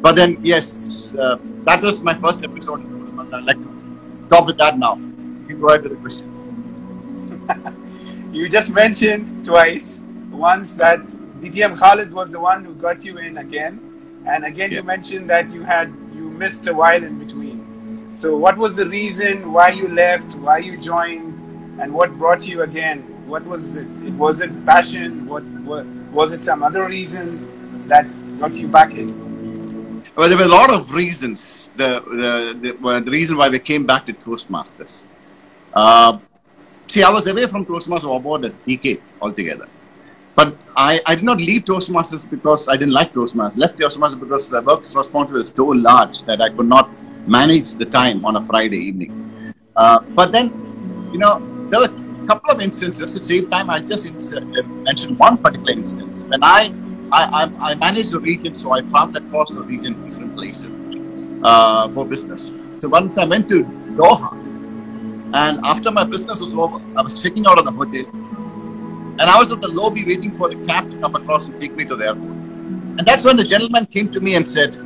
But 0.00 0.16
then 0.16 0.38
yes, 0.42 1.14
uh, 1.18 1.36
that 1.64 1.82
was 1.82 2.00
my 2.02 2.14
first 2.14 2.44
episode. 2.44 2.80
I'd 3.32 3.44
like 3.44 3.62
to 3.62 3.70
stop 4.26 4.46
with 4.46 4.58
that 4.58 4.78
now. 4.78 5.00
You 5.48 5.56
go 5.56 5.68
ahead 5.68 5.82
with 5.82 5.92
the 5.92 5.98
questions. 5.98 6.50
you 8.32 8.48
just 8.48 8.70
mentioned 8.70 9.44
twice. 9.44 10.00
Once 10.30 10.74
that 10.74 11.00
DTM 11.40 11.78
Khalid 11.78 12.12
was 12.12 12.30
the 12.30 12.40
one 12.40 12.64
who 12.64 12.74
got 12.74 13.04
you 13.04 13.18
in 13.18 13.38
again, 13.38 14.22
and 14.26 14.44
again 14.44 14.70
yeah. 14.70 14.78
you 14.78 14.82
mentioned 14.82 15.30
that 15.30 15.50
you 15.52 15.62
had 15.62 15.88
you 16.14 16.28
missed 16.30 16.66
a 16.66 16.74
while 16.74 17.02
in 17.02 17.18
between. 17.18 18.14
So, 18.14 18.36
what 18.36 18.56
was 18.56 18.76
the 18.76 18.86
reason 18.86 19.52
why 19.52 19.70
you 19.70 19.88
left, 19.88 20.34
why 20.36 20.58
you 20.58 20.78
joined, 20.78 21.34
and 21.80 21.92
what 21.92 22.16
brought 22.18 22.46
you 22.46 22.62
again? 22.62 23.02
What 23.26 23.44
was 23.44 23.76
it? 23.76 23.86
Was 24.14 24.40
it 24.40 24.64
passion? 24.64 25.26
What, 25.26 25.44
what 25.64 25.84
was 26.12 26.32
it? 26.32 26.38
Some 26.38 26.62
other 26.62 26.86
reason 26.88 27.88
that 27.88 28.06
got 28.38 28.58
you 28.58 28.68
back 28.68 28.92
in? 28.92 30.02
Well, 30.16 30.28
there 30.28 30.38
were 30.38 30.44
a 30.44 30.56
lot 30.60 30.72
of 30.72 30.94
reasons. 30.94 31.70
The 31.76 32.00
the 32.00 32.58
the, 32.62 32.78
well, 32.80 33.02
the 33.02 33.10
reason 33.10 33.36
why 33.36 33.48
we 33.48 33.58
came 33.58 33.84
back 33.84 34.06
to 34.06 34.14
Toastmasters. 34.14 35.02
Uh, 35.74 36.16
see, 36.88 37.02
I 37.02 37.10
was 37.10 37.26
away 37.26 37.46
from 37.46 37.64
Toastmasters 37.66 38.14
about 38.16 38.44
a 38.44 38.50
decade 38.50 39.02
altogether. 39.20 39.66
But 40.34 40.56
I, 40.76 41.00
I 41.06 41.14
did 41.14 41.24
not 41.24 41.38
leave 41.38 41.64
Toastmasters 41.64 42.28
because 42.28 42.68
I 42.68 42.74
didn't 42.76 42.92
like 42.92 43.12
Toastmasters. 43.12 43.56
Left 43.56 43.78
Toastmasters 43.78 44.20
because 44.20 44.48
the 44.50 44.62
work's 44.62 44.94
responsibility 44.94 45.50
was 45.50 45.52
so 45.56 45.66
large 45.66 46.22
that 46.24 46.40
I 46.40 46.50
could 46.50 46.66
not 46.68 46.90
manage 47.26 47.72
the 47.72 47.86
time 47.86 48.24
on 48.24 48.36
a 48.36 48.44
Friday 48.44 48.76
evening. 48.78 49.12
Uh, 49.76 50.00
but 50.14 50.32
then, 50.32 50.52
you 51.12 51.18
know, 51.18 51.40
there 51.70 51.80
were 51.80 51.86
a 51.86 52.26
couple 52.26 52.50
of 52.54 52.60
instances. 52.60 53.14
To 53.14 53.24
save 53.24 53.50
time, 53.50 53.70
I 53.70 53.80
just 53.80 54.10
mentioned 54.84 55.18
one 55.18 55.38
particular 55.38 55.72
instance. 55.72 56.24
When 56.28 56.42
I, 56.42 56.72
I, 57.12 57.22
I, 57.60 57.70
I 57.70 57.74
managed 57.76 58.12
the 58.12 58.20
region, 58.20 58.56
so 58.56 58.72
I 58.72 58.80
traveled 58.82 59.16
across 59.16 59.50
the 59.50 59.62
region, 59.62 59.94
different 60.04 60.34
places 60.36 60.70
uh, 61.42 61.88
for 61.90 62.06
business. 62.06 62.52
So 62.78 62.88
once 62.88 63.18
I 63.18 63.24
went 63.24 63.48
to 63.48 63.64
Doha, 63.96 64.36
and 65.34 65.60
after 65.64 65.90
my 65.90 66.04
business 66.04 66.40
was 66.40 66.54
over, 66.54 66.78
I 66.96 67.02
was 67.02 67.20
checking 67.22 67.46
out 67.46 67.58
of 67.58 67.64
the 67.64 67.72
hotel 67.72 68.04
and 69.18 69.30
I 69.30 69.38
was 69.38 69.50
at 69.50 69.60
the 69.62 69.68
lobby 69.68 70.04
waiting 70.04 70.36
for 70.36 70.48
the 70.48 70.56
cab 70.66 70.90
to 70.90 71.00
come 71.00 71.14
across 71.14 71.46
and 71.46 71.58
take 71.60 71.74
me 71.74 71.84
to 71.86 71.96
the 71.96 72.06
airport. 72.06 72.36
And 72.98 73.06
that's 73.06 73.24
when 73.24 73.36
the 73.36 73.44
gentleman 73.44 73.86
came 73.86 74.10
to 74.10 74.20
me 74.20 74.34
and 74.34 74.46
said, 74.46 74.76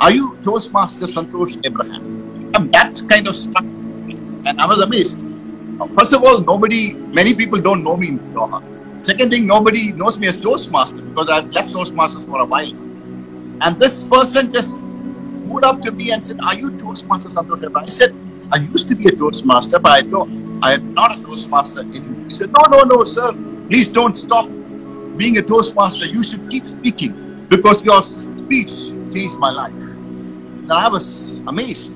Are 0.00 0.10
you 0.10 0.38
Toastmaster 0.44 1.06
Santosh 1.06 1.58
Abraham? 1.64 2.50
And 2.54 2.72
that 2.72 3.00
kind 3.08 3.28
of 3.28 3.36
me. 4.06 4.14
And 4.46 4.60
I 4.60 4.66
was 4.66 4.80
amazed. 4.80 5.24
First 5.96 6.12
of 6.12 6.22
all, 6.24 6.40
nobody, 6.40 6.94
many 6.94 7.34
people 7.34 7.60
don't 7.60 7.84
know 7.84 7.96
me 7.96 8.08
in 8.08 8.18
Doha. 8.34 8.62
Second 9.02 9.30
thing, 9.30 9.46
nobody 9.46 9.92
knows 9.92 10.18
me 10.18 10.28
as 10.28 10.40
Toastmaster 10.40 11.02
because 11.02 11.28
I've 11.30 11.52
left 11.52 11.72
Toastmasters 11.72 12.24
for 12.26 12.40
a 12.40 12.46
while. 12.46 12.72
And 13.62 13.78
this 13.78 14.04
person 14.04 14.52
just 14.52 14.82
moved 14.82 15.64
up 15.64 15.80
to 15.82 15.92
me 15.92 16.10
and 16.12 16.24
said, 16.24 16.38
Are 16.44 16.54
you 16.54 16.76
Toastmaster 16.78 17.30
Santosh 17.30 17.64
Abraham? 17.64 17.86
I 17.86 17.90
said, 17.90 18.14
I 18.52 18.58
used 18.58 18.88
to 18.88 18.94
be 18.94 19.06
a 19.06 19.12
Toastmaster, 19.12 19.78
but 19.78 19.92
I 19.92 20.02
don't, 20.02 20.60
I 20.62 20.74
am 20.74 20.94
not 20.94 21.16
a 21.18 21.22
Toastmaster 21.22 21.80
anymore. 21.80 22.28
He 22.28 22.34
said, 22.34 22.52
No, 22.52 22.62
no, 22.70 22.82
no, 22.82 23.04
sir. 23.04 23.32
Please 23.68 23.88
don't 23.88 24.16
stop 24.18 24.48
being 25.16 25.38
a 25.38 25.42
Toastmaster. 25.42 26.06
You 26.06 26.22
should 26.22 26.48
keep 26.50 26.66
speaking 26.68 27.46
because 27.48 27.84
your 27.84 28.02
speech 28.04 28.72
changed 29.12 29.36
my 29.38 29.50
life. 29.50 29.72
And 29.74 30.72
I 30.72 30.88
was 30.88 31.38
amazed. 31.46 31.92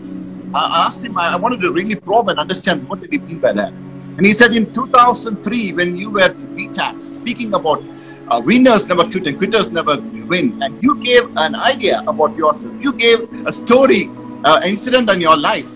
I 0.55 0.87
asked 0.87 1.05
him, 1.05 1.19
I 1.19 1.37
wanted 1.37 1.61
to 1.61 1.73
really 1.73 1.97
probe 1.97 2.29
and 2.29 2.39
understand 2.39 2.89
what 2.89 3.01
did 3.01 3.13
he 3.13 3.19
mean 3.19 3.39
by 3.41 3.53
that. 3.53 3.73
And 3.73 4.25
he 4.25 4.33
said 4.33 4.55
in 4.55 4.73
2003, 4.73 5.75
when 5.75 5.97
you 5.97 6.11
were 6.11 6.31
in 6.31 6.57
VTAC 6.57 7.03
speaking 7.03 7.55
about 7.55 7.83
uh, 8.29 8.41
winners 8.45 8.87
never 8.87 9.05
quit 9.05 9.27
and 9.27 9.39
quitters 9.39 9.71
never 9.71 9.99
win. 10.27 10.63
And 10.63 10.83
you 10.83 11.03
gave 11.03 11.25
an 11.37 11.55
idea 11.55 12.03
about 12.07 12.35
yourself. 12.37 12.73
You 12.81 12.93
gave 12.95 13.21
a 13.47 13.53
story, 13.53 14.09
uh, 14.45 14.61
incident 14.65 15.11
in 15.11 15.21
your 15.21 15.37
life. 15.37 15.69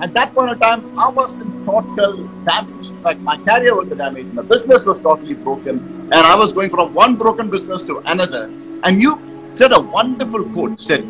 At 0.00 0.14
that 0.14 0.34
point 0.34 0.50
of 0.50 0.60
time, 0.60 0.98
I 0.98 1.08
was 1.10 1.40
in 1.40 1.64
total 1.64 2.28
damage. 2.44 2.90
In 2.90 3.02
fact, 3.02 3.20
my 3.20 3.36
career 3.38 3.74
was 3.74 3.88
damaged. 3.88 4.32
My 4.34 4.42
business 4.42 4.86
was 4.86 5.00
totally 5.00 5.34
broken. 5.34 5.78
And 6.12 6.14
I 6.14 6.36
was 6.36 6.52
going 6.52 6.70
from 6.70 6.94
one 6.94 7.16
broken 7.16 7.50
business 7.50 7.82
to 7.84 7.98
another. 8.06 8.44
And 8.84 9.02
you 9.02 9.20
said 9.52 9.72
a 9.72 9.80
wonderful 9.80 10.44
quote, 10.50 10.80
said, 10.80 11.04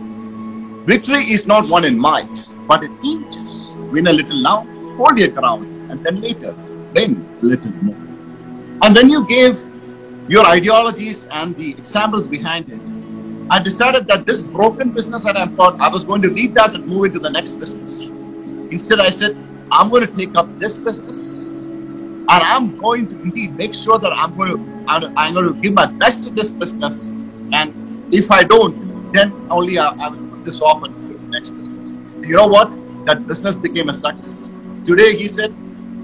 Victory 0.87 1.25
is 1.25 1.47
not 1.47 1.68
won 1.68 1.85
in 1.85 1.99
miles, 1.99 2.54
but 2.66 2.83
in 2.83 2.99
inches. 3.04 3.76
Win 3.92 4.07
a 4.07 4.12
little 4.12 4.42
now, 4.42 4.66
hold 4.97 5.18
your 5.18 5.28
ground, 5.28 5.66
and 5.90 6.02
then 6.04 6.21
later, 6.23 6.57
win 6.95 7.28
a 7.42 7.45
little 7.45 7.73
more. 7.83 7.97
And 8.83 8.97
then 8.97 9.11
you 9.11 9.26
gave 9.28 9.61
your 10.28 10.47
ideologies 10.47 11.26
and 11.30 11.57
the 11.57 11.73
examples 11.73 12.26
behind 12.26 12.71
it, 12.71 12.80
I 13.50 13.62
decided 13.62 14.07
that 14.09 14.26
this 14.26 14.42
broken 14.42 14.92
business 14.92 15.25
that 15.25 15.37
I've 15.37 15.57
got, 15.57 15.80
I 15.80 15.88
was 15.88 16.04
going 16.04 16.23
to 16.23 16.28
leave 16.30 16.54
that 16.54 16.75
and 16.75 16.87
move 16.87 17.07
into 17.07 17.18
the 17.18 17.30
next 17.30 17.52
business. 17.54 18.11
Instead, 18.70 19.00
I 19.00 19.10
said, 19.10 19.37
I'm 19.70 19.90
going 19.90 20.06
to 20.06 20.16
take 20.16 20.37
up 20.37 20.58
this 20.58 20.78
business. 20.78 21.52
And 22.30 22.42
I'm 22.44 22.76
going 22.76 23.08
to 23.08 23.14
indeed 23.22 23.56
make 23.56 23.75
sure 23.75 23.98
that 23.98 24.12
I'm 24.12 24.37
going 24.37 24.56
to 24.56 24.78
I'm 24.88 25.34
going 25.34 25.52
to 25.52 25.60
give 25.60 25.75
my 25.75 25.87
best 25.87 26.25
to 26.25 26.30
this 26.30 26.50
business. 26.50 27.08
And 27.52 27.75
if 28.12 28.30
I 28.30 28.42
don't, 28.44 29.12
then 29.12 29.32
only 29.50 29.78
I, 29.78 29.88
I 29.88 30.08
will 30.10 30.28
put 30.28 30.44
this 30.44 30.60
off 30.60 30.82
and 30.82 30.94
to 31.08 31.18
the 31.18 31.28
next 31.30 31.50
business. 31.50 31.92
You 32.22 32.37
know 32.37 32.46
what? 32.46 32.70
That 33.06 33.26
business 33.26 33.56
became 33.56 33.88
a 33.88 33.94
success. 33.94 34.50
Today, 34.84 35.16
he 35.16 35.28
said, 35.28 35.54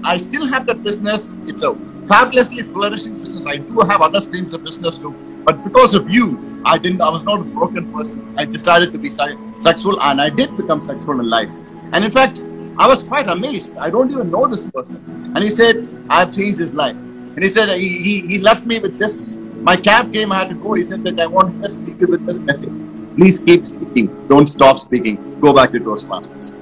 I 0.03 0.17
still 0.17 0.45
have 0.47 0.65
that 0.67 0.83
business. 0.83 1.33
It's 1.47 1.63
a 1.63 1.75
fabulously 2.07 2.63
flourishing 2.63 3.19
business. 3.19 3.45
I 3.45 3.57
do 3.57 3.79
have 3.89 4.01
other 4.01 4.19
streams 4.19 4.53
of 4.53 4.63
business 4.63 4.97
too. 4.97 5.13
But 5.45 5.63
because 5.63 5.93
of 5.93 6.09
you, 6.09 6.61
I 6.65 6.77
didn't. 6.77 7.01
I 7.01 7.09
was 7.09 7.23
not 7.23 7.41
a 7.41 7.43
broken 7.43 7.91
person. 7.93 8.35
I 8.37 8.45
decided 8.45 8.91
to 8.93 8.97
be 8.99 9.13
successful, 9.13 10.01
and 10.01 10.19
I 10.21 10.29
did 10.29 10.55
become 10.57 10.83
successful 10.83 11.19
in 11.19 11.29
life. 11.29 11.51
And 11.93 12.03
in 12.03 12.11
fact, 12.11 12.41
I 12.77 12.87
was 12.87 13.03
quite 13.03 13.27
amazed. 13.27 13.77
I 13.77 13.89
don't 13.89 14.11
even 14.11 14.29
know 14.29 14.47
this 14.47 14.65
person. 14.65 14.97
And 15.35 15.43
he 15.43 15.49
said, 15.49 15.87
I've 16.09 16.33
changed 16.33 16.59
his 16.59 16.73
life. 16.73 16.95
And 16.95 17.41
he 17.43 17.49
said, 17.49 17.69
he, 17.77 18.01
he, 18.01 18.27
he 18.27 18.39
left 18.39 18.65
me 18.65 18.79
with 18.79 18.99
this. 18.99 19.35
My 19.35 19.75
cab 19.77 20.13
came, 20.13 20.31
I 20.31 20.39
had 20.39 20.49
to 20.49 20.55
go. 20.55 20.73
He 20.73 20.85
said 20.85 21.03
that 21.03 21.19
I 21.19 21.25
want 21.25 21.61
to 21.63 21.69
leave 21.69 21.99
you 22.01 22.07
with 22.07 22.25
this 22.25 22.37
message. 22.37 22.69
Please 23.15 23.39
keep 23.39 23.65
speaking. 23.65 24.27
Don't 24.27 24.47
stop 24.47 24.79
speaking. 24.79 25.39
Go 25.39 25.53
back 25.53 25.71
to 25.71 25.79
Toastmasters. 25.79 26.53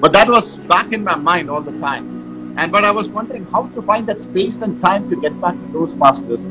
But 0.00 0.12
that 0.14 0.28
was 0.28 0.56
back 0.56 0.92
in 0.92 1.04
my 1.04 1.16
mind 1.16 1.50
all 1.50 1.60
the 1.60 1.78
time. 1.80 2.54
And 2.56 2.72
but 2.72 2.84
I 2.84 2.90
was 2.90 3.08
wondering 3.10 3.44
how 3.46 3.66
to 3.68 3.82
find 3.82 4.06
that 4.08 4.24
space 4.24 4.62
and 4.62 4.80
time 4.80 5.10
to 5.10 5.16
get 5.16 5.38
back 5.40 5.54
to 5.54 5.66
Toastmasters. 5.68 6.46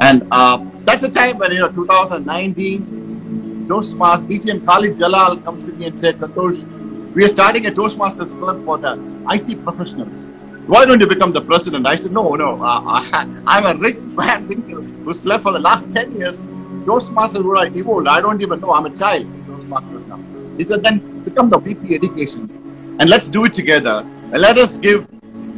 And 0.00 0.26
uh, 0.30 0.64
that's 0.84 1.02
the 1.02 1.10
time 1.10 1.38
when, 1.38 1.52
you 1.52 1.58
know, 1.58 1.70
2019, 1.72 3.66
Toastmasters, 3.68 4.28
DTM 4.28 4.64
Khalid 4.66 4.96
Jalal 4.98 5.38
comes 5.40 5.64
to 5.64 5.72
me 5.72 5.86
and 5.86 5.98
said, 5.98 6.16
Santosh, 6.18 6.64
we 7.14 7.24
are 7.24 7.28
starting 7.28 7.66
a 7.66 7.70
Toastmasters 7.70 8.30
club 8.38 8.64
for 8.64 8.78
the 8.78 8.92
IT 9.30 9.64
professionals. 9.64 10.26
Why 10.66 10.84
don't 10.84 11.00
you 11.00 11.08
become 11.08 11.32
the 11.32 11.40
president? 11.40 11.88
I 11.88 11.96
said, 11.96 12.12
no, 12.12 12.34
no, 12.36 12.62
uh, 12.62 12.80
I, 12.84 13.58
am 13.58 13.66
a 13.66 13.74
rich 13.80 13.96
man 14.20 14.46
who 14.46 15.12
slept 15.12 15.42
for 15.42 15.52
the 15.52 15.58
last 15.58 15.92
10 15.92 16.12
years. 16.16 16.46
Toastmasters 16.86 17.44
would 17.44 17.58
I 17.58 17.66
evolved. 17.76 18.06
I 18.06 18.20
don't 18.20 18.40
even 18.40 18.60
know. 18.60 18.72
I'm 18.72 18.86
a 18.86 18.94
child 18.94 19.26
Toastmasters 19.48 20.06
now. 20.06 20.20
He 20.56 20.64
said, 20.64 20.84
then 20.84 21.24
become 21.24 21.50
the 21.50 21.58
VP 21.58 21.96
education. 21.96 22.96
And 23.00 23.10
let's 23.10 23.28
do 23.28 23.44
it 23.44 23.54
together. 23.54 24.04
And 24.32 24.38
let 24.38 24.56
us 24.58 24.76
give 24.76 25.08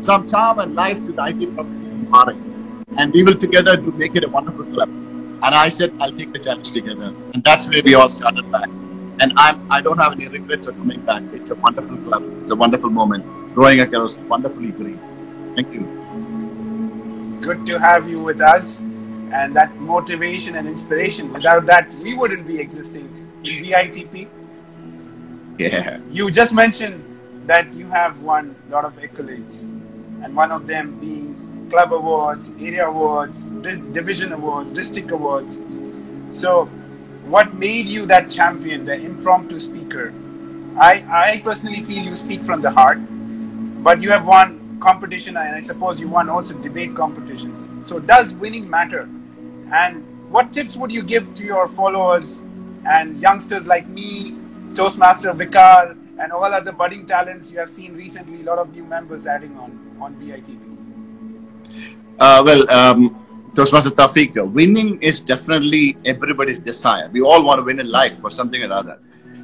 some 0.01 0.31
charm 0.31 0.59
and 0.59 0.75
life 0.75 0.97
to 1.05 1.13
the 1.13 1.27
IT 1.27 1.55
professionals 1.55 2.37
And 2.97 3.13
we 3.13 3.25
will 3.25 3.37
together 3.37 3.77
do 3.77 3.93
make 3.93 4.17
it 4.17 4.25
a 4.25 4.29
wonderful 4.29 4.65
club. 4.65 4.89
And 4.89 5.55
I 5.55 5.69
said, 5.69 5.93
I'll 6.01 6.17
take 6.17 6.33
the 6.33 6.39
challenge 6.39 6.73
together. 6.73 7.15
And 7.35 7.45
that's 7.45 7.69
where 7.69 7.83
we 7.85 7.95
all 7.95 8.09
started 8.09 8.51
back. 8.51 8.71
And 9.21 9.33
I'm, 9.37 9.67
I 9.71 9.81
don't 9.81 9.99
have 9.99 10.13
any 10.13 10.29
regrets 10.29 10.67
of 10.67 10.77
coming 10.77 11.01
back. 11.01 11.23
It's 11.33 11.51
a 11.51 11.55
wonderful 11.57 11.97
club. 11.99 12.23
It's 12.41 12.51
a 12.51 12.57
wonderful 12.57 12.91
moment. 12.91 13.25
Growing 13.55 13.81
a 13.81 14.01
was 14.01 14.17
wonderfully 14.19 14.71
great. 14.73 14.99
Thank 15.55 15.73
you. 15.73 15.83
Good 17.41 17.67
to 17.67 17.79
have 17.79 18.09
you 18.09 18.23
with 18.23 18.41
us. 18.41 18.81
And 19.33 19.55
that 19.57 19.75
motivation 19.77 20.57
and 20.57 20.69
inspiration, 20.69 21.33
without 21.33 21.67
that, 21.67 21.95
we 22.05 22.15
wouldn't 22.15 22.47
be 22.47 22.59
existing 22.59 23.05
in 23.45 23.65
BITP. 23.65 24.29
Yeah. 25.59 26.01
You 26.11 26.31
just 26.31 26.53
mentioned 26.53 27.05
that 27.47 27.73
you 27.75 27.89
have 27.89 28.21
won 28.21 28.55
a 28.69 28.73
lot 28.73 28.85
of 28.85 28.95
accolades, 28.97 29.65
and 30.23 30.35
one 30.37 30.53
of 30.53 30.67
them 30.67 30.99
being 31.01 31.69
club 31.71 31.93
awards, 31.93 32.53
area 32.61 32.87
awards, 32.87 33.45
division 33.93 34.33
awards, 34.33 34.71
district 34.71 35.11
awards. 35.11 35.59
So, 36.33 36.69
what 37.25 37.55
made 37.55 37.87
you 37.87 38.07
that 38.07 38.31
champion, 38.31 38.85
the 38.85 38.95
impromptu 38.95 39.61
speaker? 39.61 40.13
I, 40.79 41.05
I 41.09 41.41
personally 41.45 41.83
feel 41.83 42.03
you 42.03 42.17
speak 42.17 42.41
from 42.43 42.63
the 42.63 42.71
heart, 42.71 42.99
but 43.83 44.01
you 44.01 44.11
have 44.11 44.27
won 44.27 44.79
competition, 44.81 45.37
and 45.37 45.55
I 45.55 45.61
suppose 45.61 46.01
you 46.01 46.09
won 46.09 46.29
also 46.29 46.55
debate 46.55 46.95
competitions. 46.97 47.69
So, 47.89 47.99
does 47.99 48.35
winning 48.35 48.69
matter? 48.69 49.09
And 49.73 50.05
what 50.31 50.53
tips 50.53 50.77
would 50.77 50.91
you 50.91 51.03
give 51.03 51.35
to 51.35 51.45
your 51.45 51.69
followers 51.69 52.41
and 52.89 53.21
youngsters 53.21 53.67
like 53.67 53.87
me, 53.87 54.33
Toastmaster 54.75 55.33
Vikal, 55.33 55.97
and 56.19 56.33
all 56.33 56.53
other 56.53 56.73
budding 56.73 57.07
talents 57.07 57.51
you 57.53 57.59
have 57.59 57.71
seen 57.71 57.95
recently? 57.95 58.41
A 58.41 58.45
lot 58.45 58.59
of 58.59 58.73
new 58.73 58.85
members 58.85 59.27
adding 59.27 59.57
on 59.57 59.97
on 60.01 60.15
BITP. 60.17 60.73
Uh, 62.19 62.43
well, 62.45 62.71
um, 62.71 63.22
Toastmaster 63.55 63.91
Tafiq, 63.91 64.51
winning 64.55 65.01
is 65.03 65.21
definitely 65.21 65.99
everybody's 66.07 66.59
desire. 66.59 67.11
We 67.13 67.21
all 67.21 67.45
want 67.45 67.59
to 67.59 67.63
win 67.63 67.81
in 67.81 67.91
life 67.91 68.19
for 68.19 68.31
something 68.31 68.63
or 68.63 68.73
other. 68.73 68.99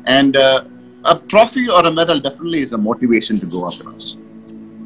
And 0.07 0.35
uh, 0.35 0.65
a 1.05 1.19
trophy 1.19 1.69
or 1.69 1.85
a 1.85 1.91
medal 1.91 2.19
definitely 2.19 2.63
is 2.63 2.73
a 2.73 2.79
motivation 2.79 3.37
to 3.37 3.47
go 3.47 3.67
across. 3.67 4.17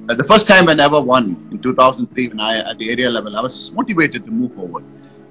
Uh, 0.08 0.16
the 0.16 0.24
first 0.24 0.48
time 0.48 0.68
I 0.68 0.74
ever 0.82 1.00
won 1.00 1.36
in 1.52 1.62
2003 1.62 2.28
when 2.30 2.40
I 2.40 2.68
at 2.68 2.78
the 2.78 2.90
area 2.90 3.08
level, 3.08 3.36
I 3.36 3.42
was 3.42 3.70
motivated 3.70 4.24
to 4.24 4.32
move 4.32 4.56
forward. 4.56 4.84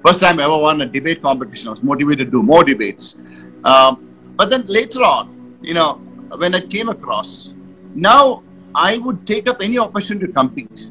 First 0.06 0.22
time 0.22 0.40
I 0.40 0.44
ever 0.44 0.56
won 0.56 0.80
a 0.80 0.86
debate 0.86 1.20
competition, 1.20 1.68
I 1.68 1.72
was 1.72 1.82
motivated 1.82 2.28
to 2.28 2.30
do 2.30 2.42
more 2.42 2.64
debates. 2.64 3.16
Um, 3.64 4.08
but 4.36 4.48
then 4.48 4.64
later 4.68 5.00
on, 5.00 5.58
you 5.60 5.74
know, 5.74 5.96
when 6.38 6.54
I 6.54 6.60
came 6.60 6.88
across, 6.88 7.54
now 7.94 8.42
I 8.74 8.96
would 8.96 9.26
take 9.26 9.50
up 9.50 9.58
any 9.60 9.78
opportunity 9.78 10.28
to 10.28 10.32
compete. 10.32 10.88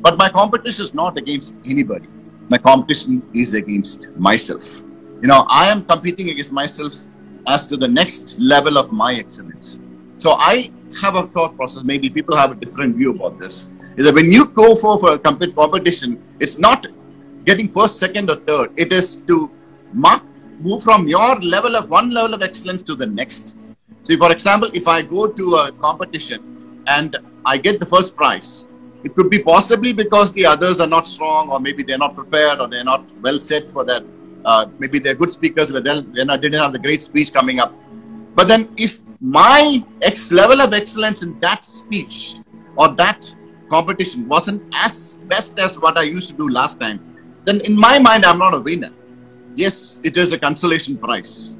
But 0.00 0.16
my 0.16 0.30
competition 0.30 0.86
is 0.86 0.94
not 0.94 1.18
against 1.18 1.54
anybody 1.66 2.08
my 2.50 2.58
competition 2.58 3.22
is 3.32 3.54
against 3.54 4.08
myself. 4.16 4.82
You 5.22 5.28
know, 5.28 5.44
I 5.48 5.68
am 5.68 5.84
competing 5.84 6.30
against 6.30 6.52
myself 6.52 6.94
as 7.46 7.66
to 7.68 7.76
the 7.76 7.88
next 7.88 8.38
level 8.38 8.76
of 8.76 8.92
my 8.92 9.14
excellence. 9.14 9.78
So 10.18 10.32
I 10.32 10.70
have 11.00 11.14
a 11.14 11.26
thought 11.28 11.56
process. 11.56 11.84
Maybe 11.84 12.10
people 12.10 12.36
have 12.36 12.50
a 12.50 12.54
different 12.54 12.96
view 12.96 13.12
about 13.12 13.38
this. 13.38 13.68
Is 13.96 14.06
that 14.06 14.14
when 14.14 14.32
you 14.32 14.46
go 14.46 14.74
for, 14.76 14.98
for 14.98 15.12
a 15.12 15.18
competition, 15.18 16.22
it's 16.40 16.58
not 16.58 16.86
getting 17.44 17.68
first, 17.72 17.98
second, 17.98 18.30
or 18.30 18.36
third. 18.36 18.72
It 18.76 18.92
is 18.92 19.16
to 19.28 19.50
mark, 19.92 20.22
move 20.60 20.82
from 20.82 21.08
your 21.08 21.36
level 21.40 21.76
of 21.76 21.88
one 21.88 22.10
level 22.10 22.34
of 22.34 22.42
excellence 22.42 22.82
to 22.84 22.94
the 22.96 23.06
next. 23.06 23.54
See, 24.02 24.16
for 24.16 24.32
example, 24.32 24.70
if 24.74 24.88
I 24.88 25.02
go 25.02 25.26
to 25.28 25.54
a 25.54 25.72
competition 25.72 26.82
and 26.86 27.16
I 27.46 27.58
get 27.58 27.78
the 27.80 27.86
first 27.86 28.16
prize, 28.16 28.66
it 29.04 29.14
could 29.14 29.30
be 29.30 29.38
possibly 29.38 29.92
because 29.92 30.32
the 30.32 30.46
others 30.46 30.80
are 30.80 30.86
not 30.86 31.08
strong, 31.08 31.50
or 31.50 31.60
maybe 31.60 31.82
they're 31.82 31.98
not 31.98 32.14
prepared, 32.14 32.60
or 32.60 32.68
they're 32.68 32.84
not 32.84 33.04
well 33.22 33.38
set 33.38 33.70
for 33.72 33.84
that. 33.84 34.04
Uh, 34.44 34.66
maybe 34.78 34.98
they're 34.98 35.14
good 35.14 35.32
speakers, 35.32 35.70
but 35.70 35.84
they 35.84 36.00
didn't 36.00 36.60
have 36.60 36.72
the 36.72 36.78
great 36.78 37.02
speech 37.02 37.32
coming 37.32 37.60
up. 37.60 37.72
But 38.34 38.48
then, 38.48 38.72
if 38.76 39.00
my 39.20 39.84
ex 40.02 40.32
level 40.32 40.60
of 40.60 40.72
excellence 40.72 41.22
in 41.22 41.38
that 41.40 41.64
speech 41.64 42.36
or 42.76 42.88
that 42.94 43.34
competition 43.68 44.28
wasn't 44.28 44.62
as 44.74 45.14
best 45.28 45.58
as 45.58 45.78
what 45.78 45.96
I 45.98 46.02
used 46.02 46.28
to 46.30 46.36
do 46.36 46.48
last 46.48 46.80
time, 46.80 47.00
then 47.44 47.60
in 47.60 47.76
my 47.76 47.98
mind, 47.98 48.24
I'm 48.24 48.38
not 48.38 48.54
a 48.54 48.60
winner. 48.60 48.90
Yes, 49.56 50.00
it 50.04 50.16
is 50.16 50.32
a 50.32 50.38
consolation 50.38 50.96
prize. 50.96 51.56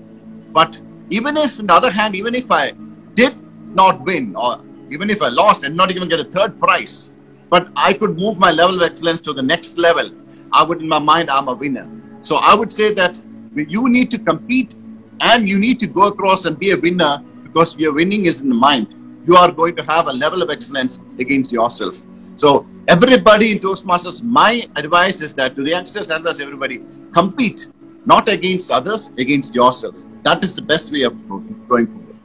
But 0.53 0.81
even 1.11 1.37
if, 1.37 1.59
on 1.59 1.67
the 1.67 1.75
other 1.75 1.91
hand, 1.91 2.15
even 2.15 2.35
if 2.35 2.51
I 2.51 2.73
did 3.15 3.37
not 3.75 4.05
win, 4.05 4.35
or 4.37 4.63
even 4.91 5.11
if 5.11 5.23
I 5.23 5.29
lost 5.29 5.65
and 5.65 5.77
not 5.77 5.91
even 5.91 6.09
get 6.09 6.21
a 6.21 6.25
third 6.25 6.59
prize, 6.61 7.13
but 7.51 7.69
I 7.77 7.93
could 7.93 8.17
move 8.17 8.39
my 8.39 8.51
level 8.51 8.77
of 8.77 8.83
excellence 8.91 9.21
to 9.23 9.33
the 9.33 9.43
next 9.43 9.77
level. 9.77 10.11
I 10.53 10.63
would, 10.63 10.81
in 10.81 10.89
my 10.89 10.99
mind, 10.99 11.29
I'm 11.31 11.49
a 11.49 11.55
winner. 11.55 11.89
So 12.21 12.37
I 12.37 12.55
would 12.55 12.73
say 12.73 12.95
that 12.95 13.21
you 13.55 13.89
need 13.89 14.11
to 14.13 14.19
compete 14.19 14.75
and 15.21 15.49
you 15.49 15.59
need 15.59 15.81
to 15.81 15.87
go 15.87 16.05
across 16.09 16.45
and 16.45 16.59
be 16.59 16.71
a 16.71 16.77
winner 16.79 17.23
because 17.43 17.77
your 17.77 17.93
winning 17.93 18.27
is 18.27 18.41
in 18.43 18.49
the 18.49 18.55
mind. 18.55 18.95
You 19.27 19.37
are 19.37 19.51
going 19.53 19.77
to 19.77 19.83
have 19.85 20.07
a 20.07 20.13
level 20.13 20.43
of 20.43 20.51
excellence 20.51 20.99
against 21.19 21.53
yourself. 21.53 21.97
So 22.37 22.67
everybody 22.89 23.53
in 23.53 23.59
Toastmasters, 23.59 24.23
my 24.23 24.69
advice 24.77 25.21
is 25.21 25.35
that 25.35 25.57
to 25.57 25.63
the 25.63 25.71
youngsters 25.71 26.11
and 26.11 26.27
as 26.27 26.41
everybody, 26.41 26.83
compete 27.13 27.67
not 28.07 28.29
against 28.29 28.71
others, 28.71 29.11
against 29.19 29.55
yourself. 29.55 29.95
That 30.23 30.43
is 30.45 30.55
the 30.55 30.63
best 30.63 30.93
way 30.93 31.03
of 31.03 31.29
going 31.29 31.87
forward. 31.87 32.17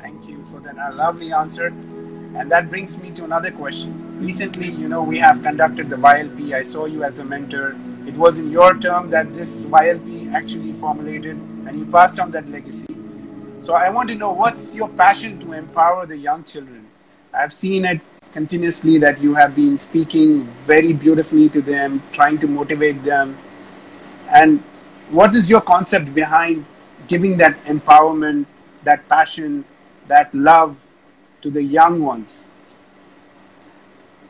Thank 0.00 0.28
you 0.28 0.44
for 0.46 0.60
that 0.60 0.96
lovely 0.96 1.32
answer. 1.32 1.72
And 2.34 2.50
that 2.50 2.70
brings 2.70 2.98
me 2.98 3.10
to 3.12 3.24
another 3.24 3.50
question. 3.50 4.18
Recently, 4.18 4.70
you 4.70 4.88
know, 4.88 5.02
we 5.02 5.18
have 5.18 5.42
conducted 5.42 5.90
the 5.90 5.96
YLP. 5.96 6.52
I 6.54 6.62
saw 6.62 6.86
you 6.86 7.04
as 7.04 7.18
a 7.18 7.24
mentor. 7.24 7.76
It 8.06 8.14
was 8.14 8.38
in 8.38 8.50
your 8.50 8.78
term 8.78 9.10
that 9.10 9.34
this 9.34 9.64
YLP 9.64 10.32
actually 10.32 10.72
formulated, 10.74 11.36
and 11.66 11.78
you 11.78 11.84
passed 11.86 12.18
on 12.18 12.30
that 12.30 12.48
legacy. 12.48 12.86
So 13.60 13.74
I 13.74 13.90
want 13.90 14.08
to 14.08 14.14
know 14.14 14.32
what's 14.32 14.74
your 14.74 14.88
passion 14.88 15.38
to 15.40 15.52
empower 15.52 16.06
the 16.06 16.16
young 16.16 16.42
children? 16.44 16.88
I've 17.34 17.52
seen 17.52 17.84
it 17.84 18.00
continuously 18.32 18.98
that 18.98 19.20
you 19.20 19.34
have 19.34 19.54
been 19.54 19.78
speaking 19.78 20.44
very 20.64 20.92
beautifully 20.92 21.48
to 21.50 21.60
them, 21.60 22.02
trying 22.12 22.38
to 22.38 22.48
motivate 22.48 23.02
them. 23.04 23.38
And 24.28 24.60
what 25.10 25.34
is 25.36 25.50
your 25.50 25.60
concept 25.60 26.14
behind 26.14 26.64
giving 27.08 27.36
that 27.36 27.62
empowerment, 27.64 28.46
that 28.84 29.06
passion, 29.08 29.64
that 30.08 30.34
love 30.34 30.76
to 31.42 31.50
the 31.50 31.62
young 31.62 32.00
ones? 32.02 32.48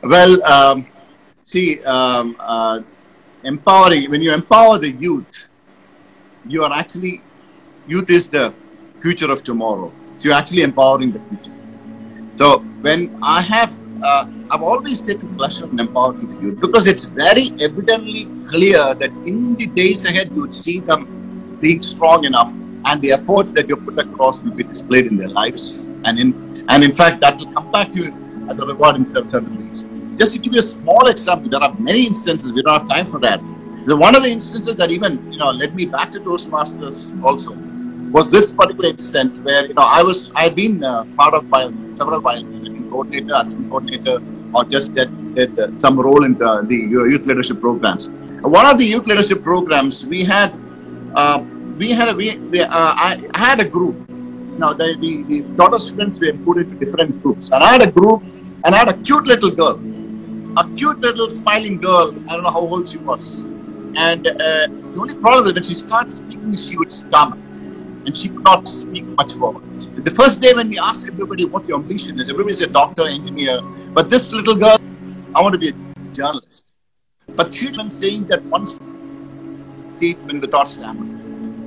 Well, 0.02 0.42
um, 0.45 0.87
see, 1.45 1.81
um, 1.83 2.37
uh, 2.38 2.81
empowering, 3.45 4.11
when 4.11 4.23
you 4.23 4.33
empower 4.33 4.78
the 4.78 4.90
youth, 4.90 5.49
you 6.47 6.62
are 6.64 6.73
actually, 6.73 7.23
youth 7.87 8.11
is 8.11 8.28
the 8.31 8.54
future 9.00 9.31
of 9.31 9.42
tomorrow. 9.42 9.92
So 10.19 10.28
you're 10.28 10.35
actually 10.37 10.62
empowering 10.62 11.12
the 11.12 11.21
future. 11.21 11.52
So 12.37 12.61
when 12.81 13.19
I 13.23 13.42
have, 13.42 13.73
uh, 14.02 14.25
I've 14.50 14.62
always 14.62 15.02
taken 15.02 15.35
pleasure 15.37 15.66
in 15.66 15.78
empowering 15.78 16.28
the 16.28 16.37
youth 16.37 16.61
because 16.61 16.87
it's 16.87 17.04
very 17.04 17.52
evidently 17.61 18.28
clear 18.49 18.95
that 18.95 19.12
in 19.25 19.57
the 19.57 19.66
days 19.66 20.04
ahead 20.04 20.33
you 20.35 20.42
would 20.42 20.54
see 20.54 20.81
them 20.81 21.09
being 21.61 21.83
strong 21.83 22.25
enough 22.25 22.52
and 22.87 23.00
the 23.02 23.12
efforts 23.12 23.52
that 23.54 23.69
you 23.69 23.76
put 23.76 23.99
across 23.99 24.40
will 24.42 24.52
be 24.52 24.64
displayed 24.64 25.07
in 25.07 25.16
their 25.16 25.28
lives 25.28 25.81
and 26.04 26.19
in 26.19 26.35
and 26.69 26.85
in 26.85 26.95
fact 26.95 27.21
that 27.21 27.38
will 27.38 27.52
come 27.52 27.71
back 27.73 27.92
to 27.92 28.04
you 28.04 28.47
as 28.49 28.59
a 28.59 28.66
reward 28.66 28.97
in 28.97 29.09
certain. 29.09 30.16
Just 30.16 30.35
to 30.35 30.38
give 30.38 30.52
you 30.52 30.61
a 30.61 30.62
small 30.62 31.09
example, 31.09 31.50
there 31.50 31.61
are 31.61 31.75
many 31.78 32.07
instances, 32.07 32.52
we 32.52 32.62
don't 32.62 32.81
have 32.81 32.88
time 32.88 33.11
for 33.11 33.19
that. 33.21 33.40
One 33.87 34.14
of 34.14 34.23
the 34.23 34.28
instances 34.28 34.76
that 34.76 34.90
even 34.90 35.33
you 35.33 35.38
know 35.38 35.50
led 35.50 35.75
me 35.75 35.87
back 35.87 36.12
to 36.12 36.21
Toastmasters 36.21 37.21
also 37.25 37.52
was 38.12 38.31
this 38.31 38.52
particular 38.52 38.90
instance 38.90 39.40
where 39.40 39.66
you 39.66 39.75
know 39.75 39.85
I 39.85 40.02
was 40.02 40.33
I 40.37 40.42
had 40.42 40.54
been 40.54 40.85
uh, 40.85 41.04
part 41.16 41.35
of 41.35 41.50
by 41.50 41.73
several 41.92 42.21
by 42.21 42.42
coordinator, 42.90 43.35
assistant 43.35 43.71
coordinator, 43.71 44.23
or 44.54 44.64
just 44.64 44.95
did, 44.95 45.11
did 45.35 45.59
uh, 45.59 45.76
some 45.78 45.99
role 45.99 46.25
in 46.25 46.35
the, 46.35 46.64
the, 46.69 46.76
youth 46.76 47.26
leadership 47.26 47.61
programs. 47.61 48.09
One 48.42 48.66
of 48.66 48.78
the 48.78 48.85
youth 48.85 49.07
leadership 49.07 49.42
programs 49.42 50.04
we 50.04 50.25
had 50.25 50.52
uh, 51.14 51.42
we 51.78 51.90
had 51.90 52.09
a 52.09 52.14
we, 52.14 52.37
we 52.37 52.61
uh, 52.61 52.69
I 52.71 53.31
had 53.35 53.61
a 53.61 53.64
group. 53.64 53.97
Now 54.59 54.73
the, 54.75 54.97
the, 55.00 55.23
the 55.25 55.40
daughter 55.56 55.78
students 55.78 56.21
were 56.21 56.32
put 56.44 56.59
into 56.59 56.76
different 56.76 57.23
groups, 57.23 57.50
and 57.50 57.62
I 57.62 57.73
had 57.73 57.82
a 57.82 57.90
group 57.90 58.23
and 58.64 58.75
I 58.75 58.78
had 58.78 58.88
a 58.88 58.99
cute 58.99 59.26
little 59.26 59.50
girl, 59.50 59.80
a 60.56 60.68
cute 60.76 61.00
little 61.00 61.30
smiling 61.30 61.78
girl. 61.80 62.14
I 62.28 62.35
don't 62.35 62.44
know 62.44 62.50
how 62.50 62.61
old 62.61 62.88
she 62.88 62.99
was, 62.99 63.40
and 63.97 64.26
uh, 64.26 64.66
the 64.92 65.00
only 65.00 65.14
problem 65.14 65.47
is 65.47 65.54
when 65.54 65.62
she 65.62 65.75
starts 65.75 66.16
speaking, 66.16 66.56
she 66.56 66.76
would 66.76 66.92
stammer 66.92 67.37
and 68.06 68.16
she 68.16 68.28
could 68.28 68.44
not 68.44 68.68
speak 68.68 69.04
much 69.04 69.32
forward. 69.35 69.64
The 70.04 70.11
first 70.11 70.40
day 70.40 70.52
when 70.54 70.68
we 70.68 70.78
asked 70.78 71.06
everybody 71.06 71.44
what 71.44 71.66
your 71.68 71.78
ambition 71.78 72.21
is, 72.21 72.28
everybody 72.28 72.54
said 72.54 72.73
doctor, 72.73 73.06
engineer. 73.09 73.61
But 73.94 74.11
this 74.11 74.32
little 74.32 74.56
girl, 74.56 74.78
I 75.35 75.42
want 75.42 75.52
to 75.54 75.59
be 75.59 75.68
a 75.71 75.73
journalist. 76.12 76.73
But 77.37 77.54
she 77.54 77.71
was 77.71 77.97
saying 77.97 78.26
that 78.28 78.42
one 78.44 78.66
statement 79.97 80.40
without 80.40 80.68
stammer. 80.68 81.06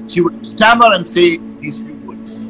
She 0.10 0.22
would 0.22 0.46
stammer 0.46 0.94
and 0.94 1.08
say 1.08 1.38
these 1.60 1.80
few 1.80 1.96
words. 2.06 2.48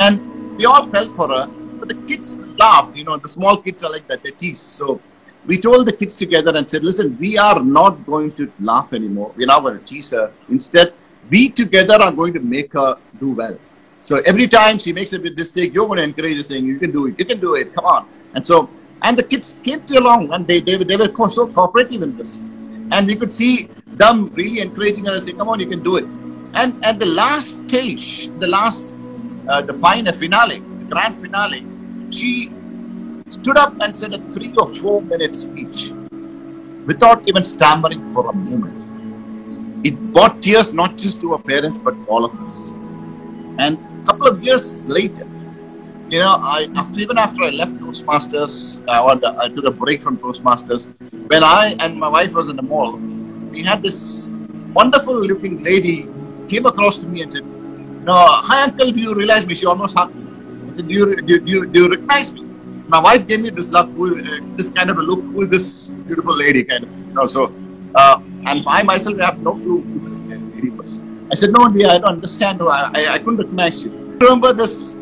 And 0.00 0.56
we 0.56 0.64
all 0.66 0.90
felt 0.90 1.14
for 1.14 1.28
her, 1.28 1.46
but 1.78 1.88
the 1.88 1.94
kids 2.08 2.40
laughed. 2.58 2.96
You 2.96 3.04
know, 3.04 3.16
the 3.16 3.28
small 3.28 3.60
kids 3.62 3.82
are 3.82 3.90
like 3.90 4.08
that, 4.08 4.22
they 4.22 4.30
tease. 4.32 4.60
So 4.60 5.00
we 5.46 5.60
told 5.60 5.86
the 5.86 5.92
kids 5.92 6.16
together 6.16 6.56
and 6.56 6.68
said, 6.68 6.82
listen, 6.84 7.16
we 7.18 7.38
are 7.38 7.60
not 7.62 8.06
going 8.06 8.30
to 8.32 8.50
laugh 8.60 8.92
anymore. 8.92 9.32
We're 9.36 9.46
not 9.46 9.62
going 9.62 9.78
to 9.78 9.84
tease 9.84 10.10
her. 10.10 10.32
Instead, 10.48 10.94
we 11.30 11.48
together 11.50 11.94
are 11.94 12.12
going 12.12 12.32
to 12.34 12.40
make 12.40 12.72
her 12.72 12.96
do 13.18 13.32
well. 13.32 13.58
So 14.00 14.20
every 14.24 14.48
time 14.48 14.78
she 14.78 14.92
makes 14.92 15.12
a 15.12 15.18
mistake, 15.18 15.74
you're 15.74 15.86
going 15.86 15.98
to 15.98 16.04
encourage 16.04 16.36
her 16.38 16.42
saying, 16.42 16.64
you 16.64 16.78
can 16.78 16.90
do 16.90 17.06
it, 17.06 17.18
you 17.18 17.24
can 17.24 17.38
do 17.38 17.54
it, 17.54 17.74
come 17.74 17.84
on. 17.84 18.08
And 18.34 18.46
so, 18.46 18.70
and 19.02 19.18
the 19.18 19.22
kids 19.22 19.58
came 19.62 19.82
along 19.96 20.32
and 20.32 20.46
they, 20.46 20.60
they, 20.60 20.82
they 20.82 20.96
were 20.96 21.12
so 21.30 21.46
cooperative 21.46 22.02
in 22.02 22.16
this. 22.16 22.38
And 22.92 23.06
we 23.06 23.16
could 23.16 23.32
see 23.32 23.68
them 23.86 24.32
really 24.34 24.60
encouraging 24.60 25.04
her 25.04 25.12
and 25.14 25.22
saying, 25.22 25.36
come 25.36 25.48
on, 25.48 25.60
you 25.60 25.68
can 25.68 25.82
do 25.82 25.96
it. 25.96 26.04
And 26.54 26.84
at 26.84 26.98
the 26.98 27.06
last 27.06 27.68
stage, 27.68 28.28
the 28.38 28.46
last, 28.46 28.94
uh, 29.48 29.62
the 29.62 29.74
final 29.74 30.12
finale, 30.12 30.60
the 30.78 30.84
grand 30.84 31.20
finale, 31.20 31.64
she 32.10 32.50
stood 33.30 33.56
up 33.58 33.74
and 33.80 33.96
said 33.96 34.12
a 34.12 34.18
three 34.32 34.52
or 34.56 34.72
four 34.74 35.02
minute 35.02 35.34
speech 35.34 35.92
without 36.86 37.22
even 37.28 37.44
stammering 37.44 38.02
for 38.12 38.28
a 38.30 38.34
moment 38.34 38.76
it 39.84 39.94
brought 40.12 40.42
tears 40.42 40.72
not 40.74 40.96
just 40.96 41.20
to 41.20 41.32
her 41.32 41.38
parents 41.38 41.78
but 41.78 41.94
all 42.08 42.24
of 42.24 42.34
us. 42.40 42.72
And 43.58 43.78
a 44.02 44.06
couple 44.12 44.28
of 44.28 44.42
years 44.42 44.84
later, 44.86 45.26
you 46.08 46.18
know, 46.20 46.34
I 46.56 46.68
after 46.76 47.00
even 47.00 47.18
after 47.18 47.42
I 47.44 47.50
left 47.50 47.78
Toastmasters, 47.78 48.54
uh, 48.88 49.04
or 49.04 49.16
the, 49.16 49.34
I 49.38 49.48
took 49.48 49.64
a 49.66 49.70
break 49.70 50.02
from 50.02 50.18
Toastmasters, 50.18 50.88
when 51.28 51.44
I 51.44 51.76
and 51.80 51.98
my 51.98 52.08
wife 52.08 52.32
was 52.32 52.48
in 52.48 52.56
the 52.56 52.62
mall, 52.62 52.98
we 53.50 53.62
had 53.62 53.82
this 53.82 54.32
wonderful 54.74 55.14
looking 55.30 55.62
lady 55.62 56.08
came 56.48 56.66
across 56.66 56.98
to 56.98 57.06
me 57.08 57.22
and 57.22 57.32
said, 57.32 57.44
"No, 58.04 58.14
hi 58.48 58.62
uncle, 58.62 58.92
do 58.92 59.00
you 59.00 59.14
realize 59.14 59.46
me?" 59.46 59.54
She 59.54 59.66
almost 59.66 59.98
hugged 59.98 60.14
me. 60.14 60.30
I 60.70 60.76
said, 60.76 60.88
"Do 60.88 60.94
you 60.94 61.16
do, 61.22 61.40
you, 61.44 61.66
do 61.66 61.82
you 61.82 61.88
recognize 61.90 62.32
me?" 62.32 62.42
My 62.88 63.00
wife 63.00 63.26
gave 63.26 63.40
me 63.40 63.50
this 63.50 63.68
look, 63.68 63.88
uh, 63.88 64.40
this 64.56 64.70
kind 64.70 64.90
of 64.90 64.96
a 64.98 65.02
look, 65.02 65.22
who 65.32 65.42
is 65.42 65.50
this 65.50 65.88
beautiful 66.06 66.36
lady, 66.36 66.64
kind 66.64 66.84
of, 66.84 66.90
you 67.08 67.14
know. 67.14 67.26
So 67.26 67.52
uh, 67.94 68.20
and 68.46 68.64
I 68.66 68.82
myself 68.82 69.18
have 69.18 69.38
no 69.40 69.52
clue 69.52 69.80
who 69.80 70.00
this 70.00 70.18
lady 70.20 70.70
was. 70.70 70.98
I 71.30 71.34
said, 71.34 71.52
No, 71.52 71.68
dear, 71.68 71.88
I 71.88 71.98
don't 71.98 72.04
understand. 72.04 72.60
I, 72.62 72.90
I, 72.94 73.12
I 73.14 73.18
couldn't 73.18 73.38
recognize 73.38 73.82
you. 73.82 73.90
Remember 74.20 74.52
this, 74.52 74.96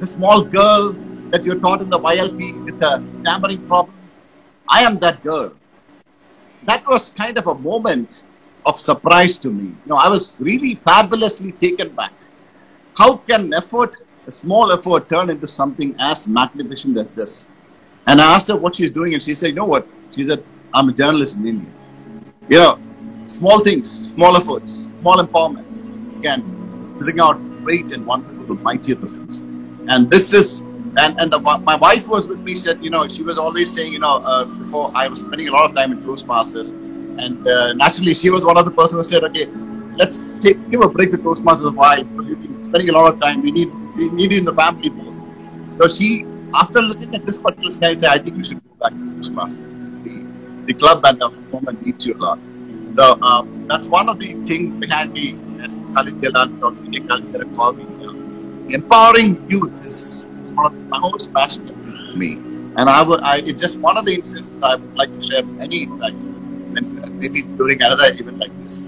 this 0.00 0.12
small 0.12 0.42
girl 0.44 0.92
that 1.30 1.44
you 1.44 1.58
taught 1.60 1.82
in 1.82 1.90
the 1.90 1.98
YLP 1.98 2.64
with 2.64 2.82
a 2.82 3.04
stammering 3.20 3.66
problem? 3.66 3.94
I 4.68 4.82
am 4.82 4.98
that 5.00 5.22
girl. 5.22 5.52
That 6.64 6.86
was 6.86 7.10
kind 7.10 7.38
of 7.38 7.46
a 7.46 7.54
moment 7.54 8.24
of 8.68 8.78
surprise 8.78 9.38
to 9.38 9.50
me. 9.50 9.64
You 9.64 9.86
know, 9.86 9.96
I 9.96 10.08
was 10.10 10.36
really 10.40 10.74
fabulously 10.76 11.52
taken 11.52 11.94
back. 11.94 12.12
How 12.96 13.16
can 13.18 13.52
effort, 13.54 13.96
a 14.26 14.32
small 14.32 14.72
effort, 14.72 15.08
turn 15.08 15.30
into 15.30 15.48
something 15.48 15.94
as 16.00 16.28
magnificent 16.28 16.96
as 16.98 17.10
this? 17.10 17.48
And 18.06 18.20
I 18.20 18.34
asked 18.36 18.48
her 18.48 18.56
what 18.56 18.76
she's 18.76 18.90
doing, 18.92 19.14
and 19.14 19.22
she 19.22 19.34
said, 19.34 19.48
You 19.48 19.54
know 19.54 19.64
what? 19.66 19.86
She 20.14 20.26
said, 20.26 20.44
I'm 20.74 20.88
a 20.88 20.92
journalist 20.92 21.36
in 21.36 21.46
India. 21.46 21.72
You 22.48 22.58
know, 22.58 22.78
small 23.26 23.60
things, 23.64 23.90
small 24.14 24.36
efforts, 24.36 24.90
small 25.00 25.16
empowerments 25.16 25.82
can 26.22 26.42
bring 26.98 27.20
out 27.20 27.38
great 27.62 27.92
and 27.92 28.06
wonderful, 28.06 28.56
mighty 28.56 28.94
results. 28.94 29.42
And 29.88 30.10
this 30.10 30.32
is, 30.32 30.60
and, 30.96 31.18
and 31.20 31.32
the, 31.32 31.40
my 31.40 31.76
wife 31.76 32.06
was 32.06 32.26
with 32.26 32.40
me, 32.40 32.54
said, 32.56 32.82
you 32.82 32.90
know, 32.90 33.06
she 33.08 33.22
was 33.22 33.38
always 33.38 33.72
saying, 33.72 33.92
you 33.92 33.98
know, 34.00 34.16
uh, 34.24 34.44
before 34.44 34.90
I 34.94 35.08
was 35.08 35.20
spending 35.20 35.48
a 35.48 35.52
lot 35.52 35.64
of 35.70 35.76
time 35.76 35.92
in 35.92 36.02
Toastmasters. 36.02 36.74
And 37.18 37.46
uh, 37.46 37.72
naturally, 37.74 38.14
she 38.14 38.30
was 38.30 38.44
one 38.44 38.56
of 38.58 38.64
the 38.64 38.70
person 38.70 38.98
who 38.98 39.04
said, 39.04 39.24
okay, 39.24 39.46
let's 39.96 40.22
take 40.40 40.58
give 40.70 40.82
a 40.82 40.88
break 40.88 41.10
to 41.12 41.18
Toastmasters. 41.18 41.74
Why? 41.74 42.02
Because 42.02 42.26
you've 42.28 42.42
been 42.42 42.64
spending 42.64 42.90
a 42.90 42.92
lot 42.92 43.12
of 43.12 43.20
time. 43.20 43.42
We 43.42 43.52
need 43.52 43.70
we 43.96 44.10
need 44.10 44.32
you 44.32 44.38
in 44.38 44.44
the 44.44 44.54
family 44.54 44.90
more. 44.90 45.14
So 45.80 45.88
she, 45.88 46.24
after 46.54 46.80
looking 46.80 47.14
at 47.14 47.26
this 47.26 47.38
particular 47.38 47.72
slide, 47.72 48.00
said, 48.00 48.10
I 48.10 48.18
think 48.18 48.36
you 48.36 48.44
should 48.44 48.62
go 48.68 48.74
back 48.80 48.92
to 48.92 49.04
Toastmasters 49.16 49.78
the 50.68 50.74
club 50.74 51.00
and 51.04 51.18
the 51.18 51.30
moment 51.52 51.84
needs 51.84 52.06
you 52.06 52.14
a 52.14 52.18
lot. 52.18 52.38
So 52.96 53.20
um, 53.22 53.66
that's 53.68 53.86
one 53.88 54.08
of 54.08 54.18
the 54.18 54.34
things 54.46 54.76
behind 54.78 55.12
me 55.12 55.36
as 55.64 55.74
Khalid 55.96 56.20
Jalal 56.22 56.48
Khalid 56.60 57.04
Empowering 58.68 59.50
youth 59.50 59.72
is, 59.86 60.28
one 60.54 60.66
of 60.66 60.72
the 60.74 60.98
most 61.00 61.32
passionate 61.32 61.74
me. 62.16 62.34
And 62.76 62.88
it's 63.48 63.60
just 63.60 63.78
one 63.80 63.96
of 63.96 64.04
the 64.04 64.14
instances 64.14 64.52
I 64.62 64.76
would 64.76 64.94
like 64.96 65.10
to 65.10 65.22
share 65.22 65.42
many, 65.42 65.84
in 65.84 65.98
fact, 65.98 66.16
and 66.76 67.04
uh, 67.04 67.08
maybe 67.10 67.42
during 67.42 67.82
another 67.82 68.12
event 68.12 68.38
like 68.38 68.56
this. 68.60 68.82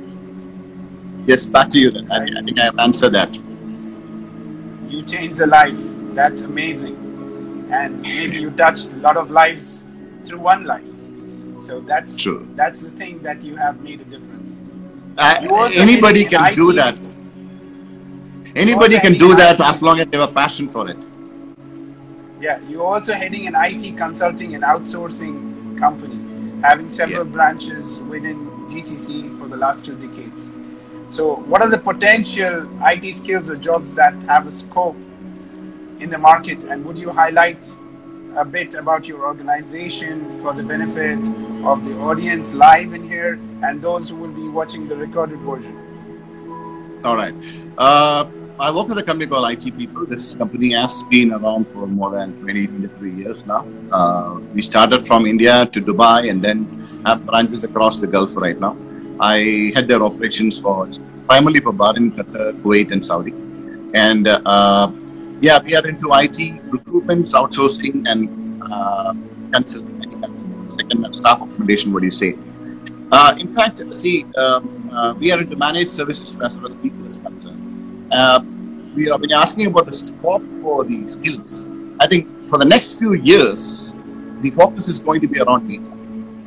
Yes, 1.27 1.47
back 1.47 1.71
to 1.71 1.79
you 1.79 1.91
then. 1.91 2.11
I, 2.11 2.25
I 2.25 2.43
think 2.43 2.59
I 2.61 2.65
have 2.65 2.79
answered 2.79 3.11
that. 3.11 3.35
You 4.89 5.03
changed 5.05 5.39
the 5.39 5.47
life. 5.47 5.77
That's 6.15 6.43
amazing. 6.43 6.97
And 7.71 8.03
maybe 8.03 8.39
you 8.39 8.51
touched 8.51 8.91
a 8.91 8.97
lot 8.97 9.17
of 9.17 9.31
lives 9.31 9.85
through 10.25 10.41
one 10.41 10.65
life. 10.65 10.91
So 11.71 11.81
that's 11.81 12.17
True. 12.17 12.49
That's 12.57 12.81
the 12.81 12.91
thing 12.91 13.21
that 13.23 13.43
you 13.43 13.55
have 13.57 13.81
made 13.81 14.01
a 14.01 14.05
difference. 14.05 14.59
Uh, 15.17 15.69
anybody 15.77 16.25
can 16.25 16.53
IT. 16.53 16.57
do 16.57 16.73
that. 16.73 16.99
Anybody 18.57 18.99
can 18.99 19.13
do 19.15 19.35
that 19.37 19.61
IT. 19.61 19.67
as 19.67 19.83
long 19.83 20.01
as 20.01 20.07
they 20.07 20.19
have 20.19 20.31
a 20.31 20.33
passion 20.33 20.69
for 20.69 20.89
it. 20.91 20.97
Yeah, 22.41 22.59
you're 22.69 22.87
also 22.87 23.13
heading 23.13 23.47
an 23.47 23.55
IT 23.55 23.97
consulting 23.97 24.55
and 24.55 24.65
outsourcing 24.65 25.79
company, 25.79 26.20
having 26.63 26.91
several 26.91 27.27
yeah. 27.27 27.33
branches 27.33 27.99
within 28.01 28.47
GCC 28.71 29.39
for 29.39 29.49
the 29.49 29.57
last 29.57 29.85
two 29.85 29.97
decades. 29.97 30.51
So, 31.09 31.35
what 31.35 31.61
are 31.63 31.69
the 31.69 31.79
potential 31.79 32.65
IT 32.83 33.15
skills 33.15 33.51
or 33.51 33.57
jobs 33.57 33.95
that 33.95 34.15
have 34.25 34.47
a 34.47 34.53
scope 34.53 34.97
in 35.99 36.09
the 36.09 36.19
market, 36.19 36.63
and 36.65 36.85
would 36.85 36.99
you 36.99 37.11
highlight 37.11 37.59
a 38.37 38.45
bit 38.45 38.75
about 38.75 39.09
your 39.09 39.27
organization 39.27 40.41
for 40.43 40.53
the 40.53 40.63
benefit 40.63 41.19
of 41.65 41.85
the 41.85 41.99
audience 41.99 42.55
live 42.55 42.93
in 42.95 43.07
here 43.07 43.35
and 43.63 43.83
those 43.83 44.09
who 44.09 44.17
will 44.17 44.33
be 44.33 44.49
watching 44.49 44.87
the 44.89 44.97
recorded 44.97 45.39
version. 45.41 47.01
All 47.05 47.17
right. 47.17 47.35
Uh, 47.77 48.25
I 48.61 48.71
work 48.71 48.89
with 48.89 48.99
a 48.99 49.03
company 49.03 49.27
called 49.27 49.51
IT 49.51 49.75
People. 49.79 50.05
This 50.07 50.35
company 50.35 50.75
has 50.75 51.03
been 51.05 51.33
around 51.33 51.65
for 51.73 51.87
more 51.87 52.11
than 52.11 52.39
20, 52.43 52.67
23 52.67 53.15
years 53.15 53.43
now. 53.47 53.67
Uh, 53.91 54.39
we 54.55 54.61
started 54.61 55.07
from 55.07 55.25
India 55.25 55.65
to 55.65 55.81
Dubai 55.81 56.29
and 56.31 56.45
then 56.45 56.59
have 57.07 57.25
branches 57.25 57.65
across 57.65 58.01
the 58.01 58.07
Gulf 58.07 58.37
right 58.37 58.61
now. 58.61 58.77
I 59.19 59.73
head 59.75 59.89
their 59.89 60.03
operations 60.03 60.59
for 60.59 60.87
primarily 61.27 61.61
for 61.61 61.73
Bahrain, 61.73 62.15
Qatar, 62.15 62.53
Kuwait, 62.61 62.93
and 62.93 63.03
Saudi. 63.03 63.33
And 63.95 64.29
uh, 64.29 64.93
yeah, 65.41 65.59
we 65.65 65.75
are 65.75 65.87
into 65.89 66.11
IT 66.13 66.61
recruitment, 66.71 67.29
outsourcing, 67.29 68.05
and 68.07 68.63
uh, 68.71 69.15
consulting. 69.55 69.97
Second 70.69 71.17
staff 71.17 71.41
augmentation. 71.41 71.95
What 71.95 72.01
do 72.01 72.07
you 72.07 72.13
say? 72.13 72.35
Uh, 73.11 73.35
in 73.39 73.53
fact, 73.55 73.81
see, 73.97 74.27
um, 74.37 74.91
uh, 74.93 75.15
we 75.19 75.33
are 75.33 75.41
into 75.41 75.57
managed 75.57 75.93
services 75.93 76.37
as 76.43 76.57
far 76.57 76.67
as 76.67 76.75
people 76.77 77.07
is 77.07 77.17
concerned. 77.17 77.70
Uh, 78.11 78.41
we 78.95 79.07
have 79.07 79.21
been 79.21 79.33
asking 79.33 79.67
about 79.67 79.87
the 79.87 79.95
scope 79.95 80.45
for 80.61 80.85
the 80.85 81.07
skills. 81.07 81.67
I 82.01 82.07
think 82.07 82.29
for 82.49 82.59
the 82.59 82.65
next 82.65 82.99
few 82.99 83.15
years, 83.15 83.95
the 84.41 84.51
focus 84.51 84.89
is 84.89 84.99
going 84.99 85.21
to 85.21 85.29
be 85.29 85.41
around 85.41 85.69
data. 85.69 85.91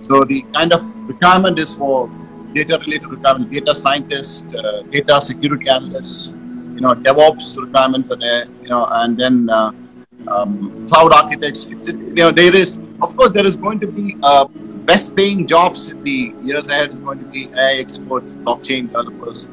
So 0.04 0.22
the 0.22 0.44
kind 0.54 0.74
of 0.74 0.82
requirement 1.08 1.58
is 1.60 1.74
for 1.76 2.10
data-related 2.54 3.08
requirement, 3.08 3.52
data 3.52 3.76
scientist, 3.76 4.54
uh, 4.56 4.82
data 4.84 5.22
security 5.22 5.70
analysts, 5.70 6.34
you 6.76 6.82
know, 6.82 6.94
DevOps 6.94 7.58
requirements 7.58 8.12
are 8.12 8.18
there, 8.18 8.46
you 8.62 8.70
know, 8.70 8.86
and 8.92 9.18
then 9.18 9.50
uh, 9.50 9.72
um, 10.28 10.88
cloud 10.90 11.14
architects. 11.14 11.66
It's, 11.66 11.88
you 11.88 12.14
know, 12.14 12.32
there 12.32 12.56
is, 12.56 12.78
of 13.02 13.16
course, 13.16 13.32
there 13.32 13.46
is 13.46 13.56
going 13.56 13.80
to 13.80 13.88
be 13.88 14.18
uh, 14.22 14.48
best 14.86 15.16
paying 15.16 15.48
jobs 15.48 15.90
in 15.90 16.04
the 16.04 16.34
years 16.42 16.68
ahead 16.68 16.92
is 16.92 16.98
going 17.00 17.20
to 17.20 17.26
be 17.26 17.48
AI 17.54 17.78
experts, 17.80 18.32
blockchain 18.46 18.88
developers, 18.88 19.48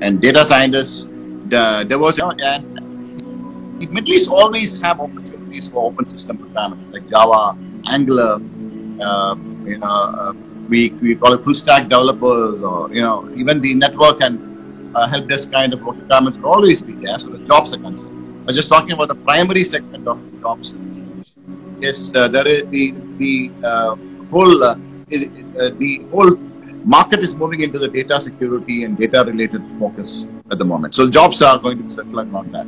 and 0.00 0.20
data 0.20 0.44
scientists. 0.44 1.06
The, 1.48 1.84
there 1.88 1.98
was, 1.98 2.18
you 2.18 2.24
know, 2.24 2.32
and 2.32 3.80
the 3.80 3.86
Middle 3.86 4.14
East 4.14 4.28
always 4.30 4.80
have 4.80 5.00
opportunities 5.00 5.68
for 5.68 5.84
open 5.84 6.08
system 6.08 6.38
requirements 6.38 6.84
like 6.92 7.08
Java, 7.08 7.56
Angular, 7.86 8.40
uh, 9.00 9.36
you 9.64 9.78
know, 9.78 9.86
uh, 9.86 10.32
we, 10.68 10.90
we 11.02 11.14
call 11.14 11.32
it 11.34 11.44
full 11.44 11.54
stack 11.54 11.84
developers 11.84 12.60
or, 12.62 12.92
you 12.92 13.02
know, 13.02 13.30
even 13.36 13.60
the 13.60 13.74
network 13.74 14.20
and 14.22 14.40
uh, 14.96 15.06
help 15.08 15.28
desk 15.28 15.52
kind 15.52 15.72
of 15.72 15.82
requirements 15.84 16.38
will 16.38 16.50
always 16.50 16.82
be 16.82 16.94
there. 16.94 17.18
So 17.18 17.28
the 17.30 17.44
jobs 17.44 17.72
are 17.74 17.78
concerned. 17.78 18.44
But 18.46 18.54
just 18.54 18.68
talking 18.70 18.92
about 18.92 19.08
the 19.08 19.14
primary 19.16 19.64
segment 19.64 20.06
of 20.08 20.18
jobs. 20.40 20.74
Yes, 21.78 22.12
uh, 22.14 22.28
there 22.28 22.46
is 22.46 22.66
the, 22.70 22.94
the 23.18 23.50
uh, 23.62 23.96
whole, 24.30 24.64
uh, 24.64 24.74
the 25.08 26.06
whole 26.10 26.36
market 26.84 27.20
is 27.20 27.34
moving 27.34 27.60
into 27.60 27.78
the 27.78 27.88
data 27.88 28.20
security 28.20 28.84
and 28.84 28.96
data 28.96 29.22
related 29.26 29.62
focus 29.78 30.26
at 30.50 30.58
the 30.58 30.64
moment. 30.64 30.94
So 30.94 31.08
jobs 31.08 31.42
are 31.42 31.58
going 31.58 31.78
to 31.78 31.84
be 31.84 31.90
circling 31.90 32.32
around 32.32 32.52
that. 32.52 32.66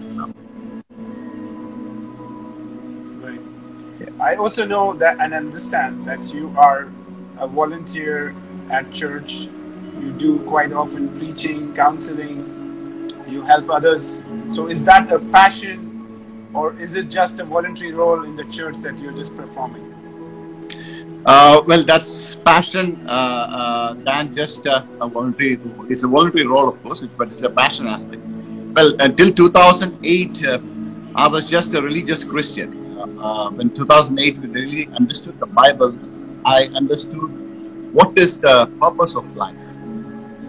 I 4.20 4.34
also 4.34 4.64
know 4.64 4.94
that 4.94 5.20
and 5.20 5.32
understand 5.32 6.04
that 6.06 6.34
you 6.34 6.52
are 6.56 6.88
a 7.38 7.46
volunteer 7.46 8.34
at 8.68 8.92
church. 8.92 9.48
You 10.00 10.12
do 10.18 10.40
quite 10.40 10.72
often 10.72 11.08
preaching, 11.18 11.72
counseling, 11.74 12.36
you 13.28 13.42
help 13.42 13.70
others. 13.70 14.20
So 14.52 14.68
is 14.68 14.84
that 14.86 15.12
a 15.12 15.18
passion 15.18 16.50
or 16.52 16.78
is 16.80 16.96
it 16.96 17.10
just 17.10 17.38
a 17.38 17.44
voluntary 17.44 17.92
role 17.92 18.24
in 18.24 18.34
the 18.34 18.44
church 18.44 18.74
that 18.82 18.98
you're 18.98 19.12
just 19.12 19.36
performing? 19.36 19.87
Uh, 21.26 21.62
well, 21.66 21.84
that's 21.84 22.36
passion 22.44 23.02
uh, 23.06 23.10
uh, 23.10 23.94
than 24.04 24.32
just 24.34 24.66
a 24.66 24.84
voluntary. 25.08 25.58
It's 25.88 26.02
a 26.04 26.08
voluntary 26.08 26.46
role, 26.46 26.68
of 26.68 26.82
course, 26.82 27.04
but 27.16 27.28
it's 27.30 27.42
a 27.42 27.50
passion 27.50 27.86
aspect. 27.86 28.22
Well, 28.74 28.94
until 29.00 29.32
2008, 29.32 30.42
uh, 30.44 30.58
I 31.14 31.28
was 31.28 31.48
just 31.48 31.74
a 31.74 31.82
religious 31.82 32.24
Christian. 32.24 32.70
Uh, 33.18 33.50
when 33.52 33.70
2008, 33.70 34.38
we 34.40 34.48
really 34.48 34.88
understood 34.98 35.38
the 35.38 35.46
Bible 35.46 35.94
I 36.44 36.68
understood 36.74 37.30
what 37.92 38.16
is 38.16 38.38
the 38.38 38.70
purpose 38.80 39.14
of 39.16 39.24
life. 39.34 39.60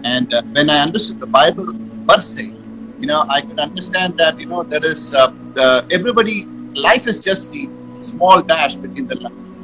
And 0.04 0.32
uh, 0.32 0.42
when 0.52 0.70
I 0.70 0.80
understood 0.80 1.20
the 1.20 1.26
Bible 1.26 1.74
per 2.08 2.20
se, 2.20 2.52
you 2.98 3.06
know, 3.06 3.24
I 3.28 3.40
could 3.42 3.58
understand 3.58 4.16
that, 4.18 4.38
you 4.38 4.46
know, 4.46 4.62
there 4.62 4.84
is 4.84 5.12
uh, 5.14 5.32
uh, 5.58 5.82
everybody, 5.90 6.46
life 6.74 7.06
is 7.06 7.20
just 7.20 7.50
the 7.50 7.68
small 8.00 8.42
dash 8.42 8.76
between 8.76 9.06
the, 9.08 9.16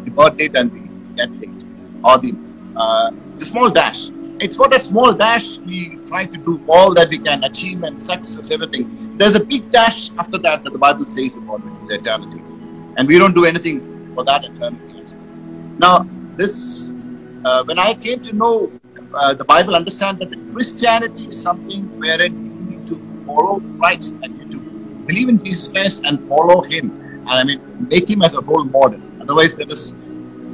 the 0.04 0.10
birth 0.10 0.36
date 0.36 0.54
and 0.54 0.70
the 0.72 0.85
date, 1.16 1.64
or 2.04 2.18
the, 2.18 2.32
uh, 2.76 3.10
it's 3.32 3.42
a 3.42 3.46
small 3.46 3.70
dash. 3.70 4.08
It's 4.38 4.56
for 4.56 4.68
that 4.68 4.82
small 4.82 5.14
dash 5.14 5.58
we 5.60 5.96
try 6.06 6.26
to 6.26 6.36
do 6.36 6.62
all 6.68 6.94
that 6.94 7.08
we 7.08 7.18
can, 7.18 7.42
achievement, 7.44 8.02
success, 8.02 8.50
everything. 8.50 9.16
There's 9.16 9.34
a 9.34 9.44
big 9.44 9.70
dash 9.70 10.10
after 10.18 10.38
that 10.38 10.62
that 10.64 10.72
the 10.72 10.78
Bible 10.78 11.06
says 11.06 11.36
about, 11.36 11.64
which 11.64 11.82
is 11.84 11.90
eternity. 11.90 12.42
And 12.98 13.08
we 13.08 13.18
don't 13.18 13.34
do 13.34 13.46
anything 13.46 14.12
for 14.14 14.24
that 14.24 14.44
eternity. 14.44 14.96
Now, 15.78 16.08
this, 16.36 16.90
uh, 17.44 17.64
when 17.64 17.78
I 17.78 17.94
came 17.94 18.22
to 18.24 18.32
know 18.34 18.72
uh, 19.14 19.34
the 19.34 19.44
Bible, 19.44 19.74
understand 19.74 20.18
that 20.18 20.34
Christianity 20.52 21.28
is 21.28 21.40
something 21.40 21.98
wherein 21.98 22.32
you 22.32 22.76
need 22.76 22.86
to 22.88 23.24
follow 23.26 23.60
Christ 23.78 24.14
and 24.22 24.38
you 24.38 24.44
need 24.44 24.52
to 24.52 24.58
believe 25.06 25.28
in 25.28 25.42
Jesus 25.44 25.68
Christ 25.68 26.02
and 26.04 26.26
follow 26.28 26.62
Him. 26.62 26.90
And 27.28 27.30
I 27.30 27.44
mean, 27.44 27.60
make 27.90 28.08
Him 28.08 28.22
as 28.22 28.34
a 28.34 28.40
role 28.40 28.64
model. 28.64 29.00
Otherwise, 29.20 29.54
there 29.54 29.68
is 29.68 29.94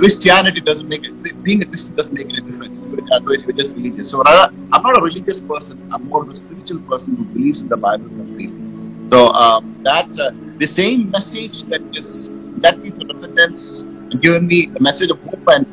Christianity 0.03 0.61
doesn't 0.61 0.89
make 0.89 1.05
it. 1.05 1.15
Being 1.45 1.63
a 1.63 1.67
Christian 1.67 1.95
doesn't 1.95 2.15
make 2.15 2.29
any 2.33 2.43
difference. 2.43 2.75
Otherwise, 3.13 3.45
you're 3.47 3.57
just 3.57 3.77
religious. 3.77 4.11
So 4.11 4.23
rather, 4.23 4.53
I'm 4.73 4.83
not 4.83 4.99
a 4.99 5.03
religious 5.03 5.41
person. 5.41 5.79
I'm 5.93 6.03
more 6.09 6.23
of 6.25 6.31
a 6.31 6.37
spiritual 6.37 6.81
person 6.91 7.17
who 7.17 7.25
believes 7.27 7.63
in 7.63 7.69
the 7.69 7.79
Bible 7.79 8.07
and 8.09 8.19
completely. 8.19 8.65
So 9.13 9.29
um, 9.45 9.81
that 9.85 10.09
uh, 10.19 10.33
the 10.59 10.67
same 10.67 11.11
message 11.11 11.65
that 11.71 11.83
is 11.95 12.31
that 12.65 12.83
people 12.83 13.07
repentance 13.15 13.83
and 14.11 14.21
given 14.23 14.47
me 14.49 14.73
a 14.77 14.83
message 14.83 15.11
of 15.11 15.21
hope 15.23 15.45
and 15.49 15.67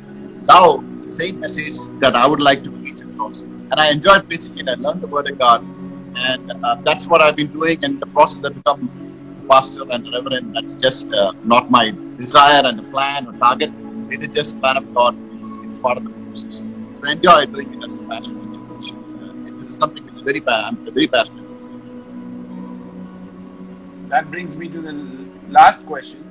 now 0.47 0.85
the 1.03 1.09
same 1.09 1.39
message 1.39 1.77
that 2.01 2.15
I 2.15 2.27
would 2.27 2.41
like 2.41 2.63
to 2.65 2.71
preach 2.71 3.01
across. 3.01 3.41
And 3.71 3.79
I 3.79 3.91
enjoy 3.91 4.19
preaching 4.29 4.57
it. 4.57 4.67
I 4.69 4.75
learned 4.75 5.01
the 5.01 5.07
word 5.07 5.27
of 5.31 5.39
God, 5.39 5.65
and 6.15 6.51
uh, 6.63 6.75
that's 6.85 7.07
what 7.07 7.21
I've 7.21 7.35
been 7.35 7.51
doing. 7.51 7.79
And 7.83 7.99
the 8.01 8.07
process 8.07 8.41
that 8.43 8.55
become 8.55 8.91
pastor 9.49 9.83
and 9.89 10.07
a 10.07 10.11
reverend, 10.11 10.53
that's 10.55 10.75
just 10.75 11.11
uh, 11.13 11.33
not 11.43 11.71
my 11.71 11.91
desire 12.19 12.63
and 12.65 12.79
a 12.79 12.83
plan 12.83 13.27
or 13.27 13.33
target. 13.33 13.71
It 14.11 14.23
is 14.23 14.29
just 14.35 14.59
plan 14.59 14.77
of 14.77 14.93
God. 14.93 15.15
It's, 15.39 15.49
it's 15.63 15.77
part 15.79 15.97
of 15.97 16.03
the 16.03 16.09
process. 16.09 16.61
So 16.95 17.01
I 17.07 17.11
enjoy 17.13 17.45
doing 17.45 17.73
it 17.73 17.83
as 17.83 17.93
a 17.93 17.97
passion. 18.07 18.35
Uh, 19.21 19.33
this 19.59 19.67
is 19.69 19.75
something 19.77 20.03
which 20.05 20.15
is 20.15 20.21
very 20.21 20.43
I'm 20.47 20.77
very 20.93 21.07
passionate. 21.07 21.45
That 24.09 24.31
brings 24.31 24.57
me 24.57 24.67
to 24.69 24.81
the 24.81 24.93
last 25.49 25.85
question. 25.85 26.21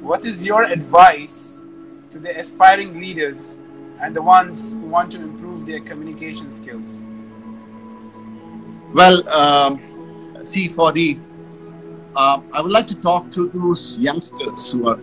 What 0.00 0.24
is 0.24 0.44
your 0.44 0.62
advice 0.64 1.58
to 2.10 2.18
the 2.18 2.38
aspiring 2.38 2.98
leaders 3.00 3.58
and 4.00 4.14
the 4.14 4.22
ones 4.22 4.72
who 4.72 4.86
want 4.86 5.12
to 5.12 5.20
improve 5.20 5.66
their 5.66 5.80
communication 5.80 6.50
skills? 6.50 7.02
Well, 8.94 9.28
um, 9.28 9.80
see, 10.44 10.68
for 10.68 10.92
the, 10.92 11.18
uh, 12.14 12.40
I 12.52 12.62
would 12.62 12.72
like 12.72 12.86
to 12.88 12.94
talk 12.96 13.30
to 13.32 13.48
those 13.50 13.98
youngsters 13.98 14.72
who 14.72 14.88
are, 14.88 14.98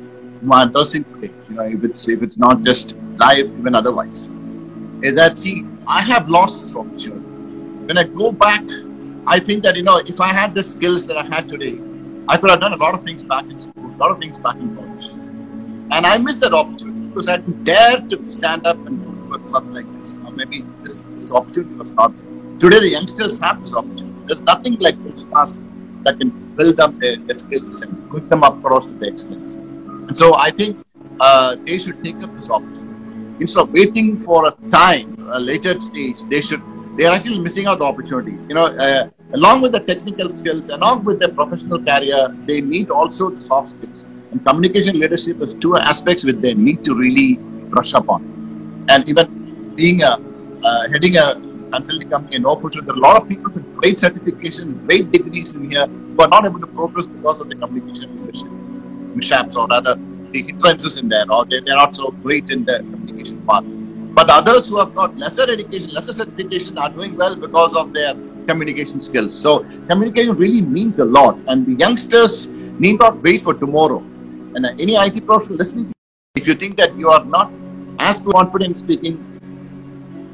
are 0.51 0.65
addressing 0.67 1.03
today. 1.05 1.33
You 1.49 1.55
know, 1.55 1.63
if 1.63 1.83
it's 1.83 2.07
if 2.07 2.21
it's 2.21 2.37
not 2.37 2.63
just 2.63 2.95
life, 3.17 3.45
even 3.45 3.75
otherwise, 3.75 4.29
is 5.01 5.15
that 5.15 5.37
see, 5.37 5.65
I 5.87 6.01
have 6.01 6.29
lost 6.29 6.61
this 6.61 6.75
opportunity. 6.75 7.25
When 7.87 7.97
I 7.97 8.03
go 8.03 8.31
back, 8.31 8.63
I 9.27 9.39
think 9.39 9.63
that 9.63 9.75
you 9.75 9.83
know, 9.83 9.97
if 10.05 10.19
I 10.19 10.33
had 10.33 10.53
the 10.55 10.63
skills 10.63 11.07
that 11.07 11.17
I 11.17 11.25
had 11.25 11.47
today, 11.47 11.79
I 12.27 12.37
could 12.37 12.49
have 12.49 12.59
done 12.59 12.73
a 12.73 12.77
lot 12.77 12.93
of 12.93 13.03
things 13.03 13.23
back 13.23 13.45
in 13.45 13.59
school, 13.59 13.85
a 13.85 13.97
lot 13.97 14.11
of 14.11 14.19
things 14.19 14.39
back 14.39 14.55
in 14.55 14.75
college, 14.75 15.05
and 15.91 16.05
I 16.05 16.17
missed 16.17 16.41
that 16.41 16.53
opportunity 16.53 17.07
because 17.07 17.27
I 17.27 17.37
didn't 17.37 17.63
dare 17.63 18.01
to 18.01 18.31
stand 18.31 18.65
up 18.65 18.77
and 18.87 19.03
go 19.05 19.11
to 19.11 19.33
a 19.35 19.39
club 19.49 19.71
like 19.71 19.85
this. 19.99 20.17
Or 20.25 20.31
maybe 20.31 20.65
this, 20.81 20.99
this 21.15 21.31
opportunity 21.31 21.75
was 21.75 21.91
not 21.91 22.11
there. 22.17 22.59
Today, 22.59 22.79
the 22.79 22.89
youngsters 22.89 23.39
have 23.39 23.61
this 23.61 23.73
opportunity. 23.73 24.15
There's 24.25 24.41
nothing 24.41 24.77
like 24.79 24.95
Toastmasters 24.99 25.59
that 26.03 26.17
can 26.17 26.29
build 26.55 26.79
up 26.79 26.97
their, 26.99 27.17
their, 27.17 27.35
skills 27.35 27.81
and 27.81 28.09
put 28.09 28.29
them 28.29 28.43
up 28.43 28.57
across 28.59 28.85
to 28.85 28.93
the 28.93 29.07
excellence. 29.07 29.57
And 30.07 30.17
so 30.17 30.33
I 30.37 30.51
think 30.51 30.77
uh, 31.19 31.55
they 31.65 31.77
should 31.79 32.03
take 32.03 32.21
up 32.23 32.35
this 32.35 32.49
opportunity. 32.49 32.79
Instead 33.39 33.61
of 33.63 33.73
waiting 33.73 34.21
for 34.21 34.47
a 34.47 34.51
time, 34.69 35.15
a 35.31 35.39
later 35.39 35.79
stage, 35.81 36.17
they 36.29 36.41
should, 36.41 36.61
they 36.97 37.05
are 37.05 37.15
actually 37.15 37.39
missing 37.39 37.65
out 37.67 37.79
the 37.79 37.85
opportunity. 37.85 38.33
You 38.47 38.55
know, 38.55 38.65
uh, 38.65 39.09
along 39.33 39.61
with 39.61 39.71
the 39.71 39.79
technical 39.79 40.31
skills, 40.31 40.69
along 40.69 41.05
with 41.05 41.19
their 41.19 41.29
professional 41.29 41.83
career, 41.83 42.35
they 42.45 42.61
need 42.61 42.89
also 42.89 43.29
the 43.29 43.41
soft 43.41 43.71
skills. 43.71 44.05
And 44.31 44.45
communication 44.45 44.99
leadership 44.99 45.41
is 45.41 45.53
two 45.53 45.75
aspects 45.77 46.23
which 46.23 46.37
they 46.37 46.53
need 46.53 46.83
to 46.85 46.95
really 46.95 47.35
brush 47.69 47.93
up 47.93 48.09
on. 48.09 48.21
And 48.89 49.07
even 49.07 49.73
being 49.75 50.03
a 50.03 50.19
uh, 50.63 50.89
heading 50.89 51.17
a 51.17 51.35
consulting 51.71 52.09
company 52.09 52.35
in 52.37 52.43
Norfolk, 52.43 52.73
there 52.73 52.83
are 52.83 52.97
a 52.97 52.99
lot 52.99 53.21
of 53.21 53.27
people 53.27 53.51
with 53.51 53.75
great 53.75 53.99
certification, 53.99 54.85
great 54.87 55.11
degrees 55.11 55.53
in 55.55 55.69
here, 55.69 55.87
who 55.87 56.21
are 56.21 56.27
not 56.27 56.45
able 56.45 56.59
to 56.59 56.67
progress 56.67 57.05
because 57.05 57.41
of 57.41 57.49
the 57.49 57.55
communication 57.55 58.25
leadership 58.25 58.62
mishaps 59.15 59.55
or 59.55 59.67
other 59.71 59.95
the 60.31 60.41
hindrances 60.43 60.97
in 60.97 61.07
there, 61.09 61.25
or 61.29 61.45
they, 61.45 61.59
they're 61.65 61.75
not 61.75 61.95
so 61.95 62.11
great 62.23 62.49
in 62.49 62.63
the 62.65 62.79
communication 62.91 63.37
part. 63.47 63.65
But 64.13 64.29
others 64.29 64.67
who 64.67 64.79
have 64.79 64.93
got 64.95 65.15
lesser 65.17 65.43
education, 65.49 65.91
lesser 65.93 66.13
certification 66.13 66.77
are 66.77 66.89
doing 66.89 67.15
well 67.15 67.35
because 67.35 67.73
of 67.75 67.93
their 67.93 68.13
communication 68.47 69.01
skills. 69.01 69.39
So 69.39 69.65
communication 69.87 70.35
really 70.35 70.61
means 70.61 70.99
a 70.99 71.05
lot, 71.05 71.37
and 71.47 71.65
the 71.65 71.73
youngsters 71.73 72.47
need 72.79 72.99
not 72.99 73.21
wait 73.23 73.41
for 73.41 73.53
tomorrow. 73.53 73.99
And 74.55 74.65
uh, 74.65 74.71
any 74.79 74.95
IT 74.97 75.21
professional 75.21 75.57
listening, 75.57 75.91
if 76.35 76.47
you 76.47 76.53
think 76.55 76.77
that 76.77 76.95
you 76.97 77.09
are 77.09 77.23
not 77.25 77.51
as 77.99 78.19
confident 78.19 78.77
speaking, 78.77 79.23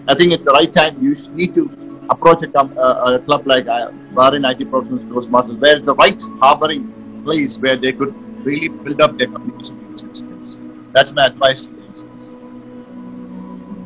I 0.07 0.15
think 0.15 0.31
it's 0.33 0.45
the 0.45 0.51
right 0.51 0.71
time. 0.71 1.01
You 1.01 1.15
need 1.33 1.53
to 1.55 1.69
approach 2.09 2.41
a, 2.43 2.47
com- 2.47 2.73
uh, 2.77 3.17
a 3.17 3.19
club 3.25 3.45
like 3.47 3.67
uh, 3.67 3.91
Bahrain 4.13 4.45
IT 4.49 4.65
Professionals 4.65 5.05
Toastmasters, 5.05 5.59
where 5.59 5.77
it's 5.77 5.85
the 5.85 5.95
right 5.95 6.19
harboring 6.41 6.91
place 7.23 7.57
where 7.59 7.77
they 7.77 7.93
could 7.93 8.13
really 8.45 8.69
build 8.69 9.01
up 9.01 9.17
their 9.17 9.27
communication 9.27 10.15
skills. 10.15 10.57
That's 10.93 11.13
my 11.13 11.25
advice 11.27 11.65
to 11.67 11.71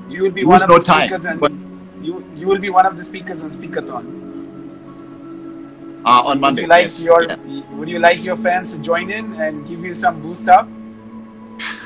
You 0.08 0.24
will 0.24 0.32
be 0.32 0.46
one 0.46 0.62
of 0.64 0.74
no 0.74 0.76
the 0.76 0.82
time, 0.82 1.12
speakers, 1.12 1.26
and 1.26 1.44
you 2.02 2.24
you 2.36 2.48
will 2.48 2.60
be 2.60 2.70
one 2.70 2.86
of 2.86 2.98
the 2.98 3.04
speakers 3.04 3.42
on 3.44 3.50
Speakathon. 3.52 4.06
uh, 6.06 6.24
on 6.26 6.40
Monday. 6.40 6.46
Would 6.46 6.60
you 6.60 6.68
like 6.68 6.84
yes, 6.84 7.00
your 7.00 7.28
yeah. 7.28 7.38
Would 7.72 7.90
you 7.90 8.00
like 8.00 8.24
your 8.24 8.38
fans 8.38 8.72
to 8.72 8.80
join 8.80 9.10
in 9.10 9.34
and 9.36 9.68
give 9.68 9.84
you 9.84 9.96
some 9.96 10.22
boost 10.22 10.48
up? 10.50 10.68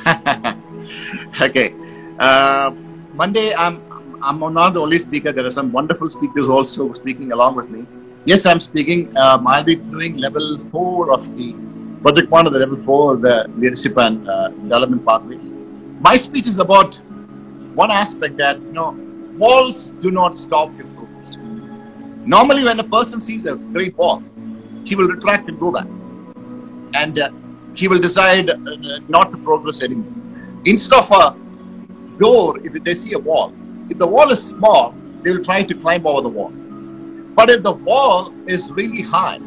okay. 1.42 1.74
Uh, 2.20 2.72
Monday, 3.14 3.54
I'm 3.56 3.84
I'm 4.22 4.40
not 4.54 4.74
the 4.74 4.80
only 4.82 5.00
speaker. 5.00 5.32
There 5.32 5.46
are 5.46 5.52
some 5.52 5.72
wonderful 5.72 6.10
speakers 6.10 6.48
also 6.50 6.94
speaking 6.94 7.32
along 7.32 7.56
with 7.56 7.70
me. 7.70 7.88
Yes, 8.26 8.46
I'm 8.46 8.60
speaking. 8.60 9.16
Um, 9.18 9.48
I'll 9.48 9.64
be 9.64 9.76
doing 9.76 10.18
level 10.18 10.58
four 10.72 11.12
of 11.12 11.34
the 11.36 11.56
project 12.02 12.30
one 12.30 12.46
of 12.48 12.54
the 12.54 12.60
level 12.60 12.78
four 12.84 13.18
the 13.18 13.50
leadership 13.56 13.98
and 13.98 14.28
uh, 14.28 14.50
development 14.50 15.06
pathway. 15.06 15.38
My 16.00 16.16
speech 16.16 16.48
is 16.48 16.60
about 16.60 16.98
one 17.74 17.92
aspect 17.92 18.38
that 18.38 18.60
you 18.62 18.74
know 18.74 18.90
walls 19.38 19.90
do 20.06 20.12
not 20.12 20.38
stop 20.38 20.70
progress. 20.76 21.38
Normally, 22.26 22.64
when 22.64 22.80
a 22.80 22.84
person 22.84 23.22
sees 23.22 23.46
a 23.46 23.56
great 23.56 23.96
wall, 23.98 24.24
he 24.84 24.96
will 24.96 25.08
retract 25.08 25.48
and 25.50 25.60
go 25.60 25.72
back, 25.72 25.88
and 26.94 27.18
uh, 27.20 27.30
he 27.76 27.88
will 27.88 28.00
decide 28.00 28.50
uh, 28.50 28.58
not 29.08 29.32
to 29.32 29.38
progress 29.38 29.84
anymore. 29.84 30.14
Instead 30.66 31.00
of 31.00 31.12
a 31.12 32.18
door, 32.18 32.60
if 32.64 32.74
they 32.84 32.96
see 32.96 33.14
a 33.14 33.20
wall, 33.20 33.54
if 33.90 33.98
the 33.98 34.08
wall 34.08 34.32
is 34.32 34.44
small, 34.44 34.96
they 35.24 35.32
will 35.32 35.44
try 35.44 35.64
to 35.64 35.74
climb 35.76 36.06
over 36.06 36.22
the 36.22 36.30
wall. 36.30 36.52
But 37.36 37.50
if 37.50 37.64
the 37.64 37.74
wall 37.74 38.34
is 38.48 38.72
really 38.72 39.04
high, 39.04 39.40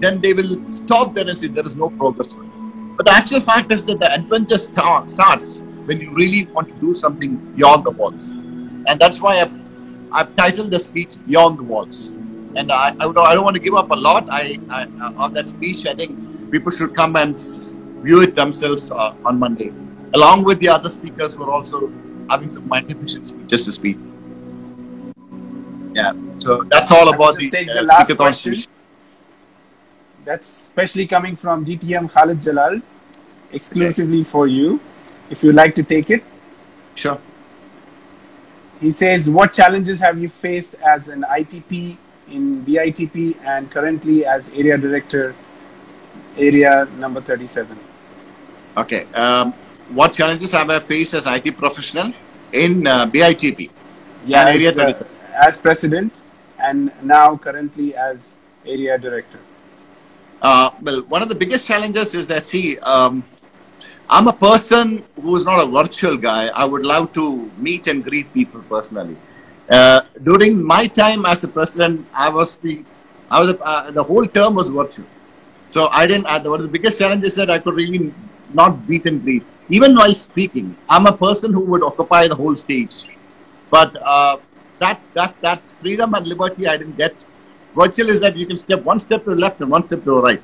then 0.00 0.20
they 0.20 0.32
will 0.32 0.70
stop 0.70 1.14
there 1.14 1.28
and 1.28 1.38
say 1.38 1.48
there 1.48 1.66
is 1.66 1.74
no 1.76 1.90
progress. 1.90 2.34
But 2.96 3.06
the 3.06 3.12
actual 3.12 3.40
fact 3.40 3.72
is 3.72 3.84
that 3.86 3.98
the 4.00 4.12
adventure 4.12 4.58
start, 4.58 5.10
starts 5.10 5.62
when 5.86 6.00
you 6.00 6.12
really 6.14 6.46
want 6.52 6.68
to 6.68 6.74
do 6.74 6.94
something 6.94 7.36
beyond 7.56 7.84
the 7.84 7.90
walls, 7.92 8.38
and 8.86 8.98
that's 9.00 9.20
why 9.20 9.40
I've, 9.40 9.52
I've 10.12 10.34
titled 10.36 10.70
the 10.70 10.80
speech 10.80 11.14
"Beyond 11.26 11.58
the 11.58 11.64
Walls." 11.64 12.12
And 12.56 12.72
I, 12.72 12.88
I, 12.98 13.04
don't- 13.04 13.18
I 13.18 13.34
don't 13.34 13.44
want 13.44 13.56
to 13.56 13.62
give 13.62 13.74
up 13.74 13.90
a 13.90 13.94
lot. 13.94 14.26
I, 14.30 14.58
I 14.70 14.86
on 15.16 15.32
that 15.34 15.48
speech, 15.48 15.86
I 15.86 15.94
think 15.94 16.18
people 16.50 16.70
should 16.72 16.94
come 16.94 17.16
and 17.16 17.36
view 18.02 18.22
it 18.22 18.34
themselves 18.34 18.90
uh, 18.90 19.14
on 19.24 19.38
Monday, 19.38 19.72
along 20.14 20.44
with 20.44 20.58
the 20.60 20.68
other 20.68 20.88
speakers 20.88 21.34
who 21.34 21.44
are 21.44 21.50
also 21.50 21.92
having 22.30 22.50
some 22.50 22.68
magnificent 22.68 23.28
speeches 23.28 23.64
to 23.66 23.72
speak. 23.72 23.98
Yeah, 25.94 26.12
so 26.38 26.62
that's 26.70 26.90
all 26.92 27.08
about 27.08 27.36
the, 27.36 27.50
take 27.50 27.68
uh, 27.68 27.74
the 27.74 27.82
last 27.82 28.10
speakathon 28.10 28.16
question. 28.16 28.54
speech. 28.56 28.68
That's 30.26 30.48
especially 30.48 31.06
coming 31.06 31.36
from 31.36 31.64
DTM 31.64 32.10
Khalid 32.10 32.40
Jalal, 32.42 32.82
exclusively 33.52 34.24
for 34.24 34.48
you. 34.48 34.80
If 35.30 35.44
you'd 35.44 35.54
like 35.54 35.76
to 35.76 35.84
take 35.84 36.10
it, 36.10 36.24
Sure. 36.96 37.18
he 38.80 38.90
says, 38.90 39.30
"What 39.30 39.52
challenges 39.52 40.00
have 40.00 40.18
you 40.18 40.28
faced 40.28 40.74
as 40.94 41.08
an 41.08 41.24
IPP 41.38 41.96
in 42.28 42.64
BITP 42.64 43.36
and 43.44 43.70
currently 43.70 44.26
as 44.26 44.50
area 44.50 44.76
director, 44.76 45.32
area 46.36 46.88
number 46.98 47.20
37?" 47.20 47.78
Okay. 48.76 49.06
Um, 49.14 49.54
what 49.94 50.12
challenges 50.12 50.50
have 50.50 50.68
I 50.70 50.80
faced 50.80 51.14
as 51.14 51.26
IT 51.28 51.56
professional 51.56 52.12
in 52.52 52.86
uh, 52.86 53.06
BITP? 53.06 53.70
Yeah, 54.26 54.48
as, 54.48 54.76
uh, 54.76 55.04
as 55.48 55.56
president 55.56 56.24
and 56.58 56.90
now 57.02 57.36
currently 57.36 57.94
as 57.94 58.38
area 58.66 58.98
director. 58.98 59.38
Uh, 60.40 60.70
well, 60.82 61.02
one 61.08 61.22
of 61.22 61.28
the 61.28 61.34
biggest 61.34 61.66
challenges 61.66 62.14
is 62.14 62.26
that, 62.28 62.46
see, 62.46 62.78
um, 62.80 63.24
I'm 64.08 64.28
a 64.28 64.32
person 64.32 65.04
who 65.20 65.36
is 65.36 65.44
not 65.44 65.62
a 65.62 65.70
virtual 65.70 66.16
guy. 66.16 66.48
I 66.48 66.64
would 66.64 66.82
love 66.84 67.12
to 67.14 67.50
meet 67.56 67.86
and 67.88 68.04
greet 68.04 68.32
people 68.32 68.62
personally. 68.62 69.16
Uh, 69.70 70.02
during 70.22 70.62
my 70.62 70.86
time 70.86 71.26
as 71.26 71.44
a 71.44 71.48
president, 71.48 72.06
I 72.14 72.30
was 72.30 72.58
the, 72.58 72.84
I 73.30 73.40
was 73.40 73.54
uh, 73.60 73.90
the 73.92 74.02
whole 74.04 74.26
term 74.26 74.54
was 74.54 74.68
virtual. 74.68 75.06
So 75.66 75.88
I 75.88 76.06
didn't. 76.06 76.26
Uh, 76.26 76.42
one 76.44 76.60
of 76.60 76.66
the 76.66 76.72
biggest 76.72 76.98
challenges 76.98 77.34
that 77.36 77.50
I 77.50 77.58
could 77.58 77.74
really 77.74 78.14
not 78.52 78.88
meet 78.88 79.06
and 79.06 79.22
greet, 79.22 79.44
even 79.68 79.94
while 79.96 80.14
speaking. 80.14 80.76
I'm 80.88 81.06
a 81.06 81.16
person 81.16 81.52
who 81.52 81.60
would 81.66 81.82
occupy 81.82 82.28
the 82.28 82.36
whole 82.36 82.56
stage, 82.56 82.94
but 83.70 83.96
uh, 84.04 84.36
that 84.80 85.00
that 85.14 85.36
that 85.42 85.62
freedom 85.80 86.14
and 86.14 86.26
liberty 86.26 86.66
I 86.66 86.76
didn't 86.76 86.96
get. 86.96 87.24
Virtual 87.76 88.08
is 88.08 88.20
that 88.20 88.36
you 88.36 88.46
can 88.46 88.56
step 88.56 88.82
one 88.82 88.98
step 88.98 89.24
to 89.24 89.30
the 89.30 89.36
left 89.36 89.60
and 89.60 89.70
one 89.70 89.86
step 89.86 90.02
to 90.04 90.10
the 90.16 90.22
right. 90.22 90.42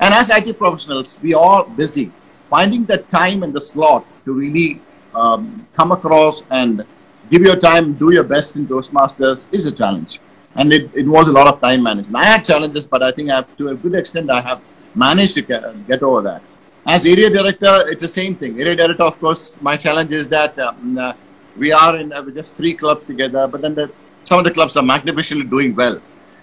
And 0.00 0.12
as 0.12 0.28
IT 0.28 0.58
professionals, 0.58 1.18
we 1.22 1.32
are 1.32 1.64
busy 1.64 2.12
finding 2.50 2.84
the 2.84 2.98
time 3.20 3.42
and 3.42 3.52
the 3.52 3.60
slot 3.60 4.04
to 4.24 4.32
really 4.32 4.80
um, 5.14 5.66
come 5.78 5.92
across 5.92 6.42
and 6.50 6.84
give 7.30 7.42
your 7.42 7.56
time, 7.56 7.94
do 7.94 8.12
your 8.12 8.24
best 8.24 8.56
in 8.56 8.66
Toastmasters 8.66 9.48
is 9.52 9.66
a 9.66 9.72
challenge. 9.72 10.20
And 10.56 10.72
it 10.72 10.94
involves 10.94 11.28
a 11.28 11.32
lot 11.32 11.48
of 11.52 11.60
time 11.60 11.82
management. 11.82 12.16
I 12.16 12.26
had 12.32 12.44
challenges, 12.44 12.84
but 12.84 13.02
I 13.02 13.10
think 13.12 13.30
I 13.30 13.36
have, 13.36 13.56
to 13.56 13.68
a 13.68 13.74
good 13.74 13.94
extent, 13.94 14.30
I 14.30 14.40
have 14.42 14.60
managed 14.94 15.34
to 15.34 15.42
get, 15.42 16.02
over 16.02 16.22
that. 16.22 16.42
As 16.86 17.04
area 17.06 17.30
director, 17.30 17.74
it's 17.88 18.02
the 18.02 18.14
same 18.20 18.36
thing. 18.36 18.60
Area 18.60 18.76
director, 18.76 19.04
of 19.04 19.18
course, 19.18 19.56
my 19.60 19.76
challenge 19.76 20.12
is 20.12 20.28
that 20.28 20.56
um, 20.58 20.98
uh, 20.98 21.14
we 21.56 21.72
are 21.72 21.96
in 21.96 22.12
uh, 22.12 22.22
just 22.30 22.54
three 22.56 22.74
clubs 22.74 23.04
together, 23.06 23.48
but 23.48 23.62
then 23.62 23.74
the, 23.74 23.90
some 24.22 24.38
of 24.38 24.44
the 24.44 24.52
clubs 24.52 24.76
are 24.76 24.82
magnificently 24.82 25.46
doing 25.46 25.74
well. 25.74 26.00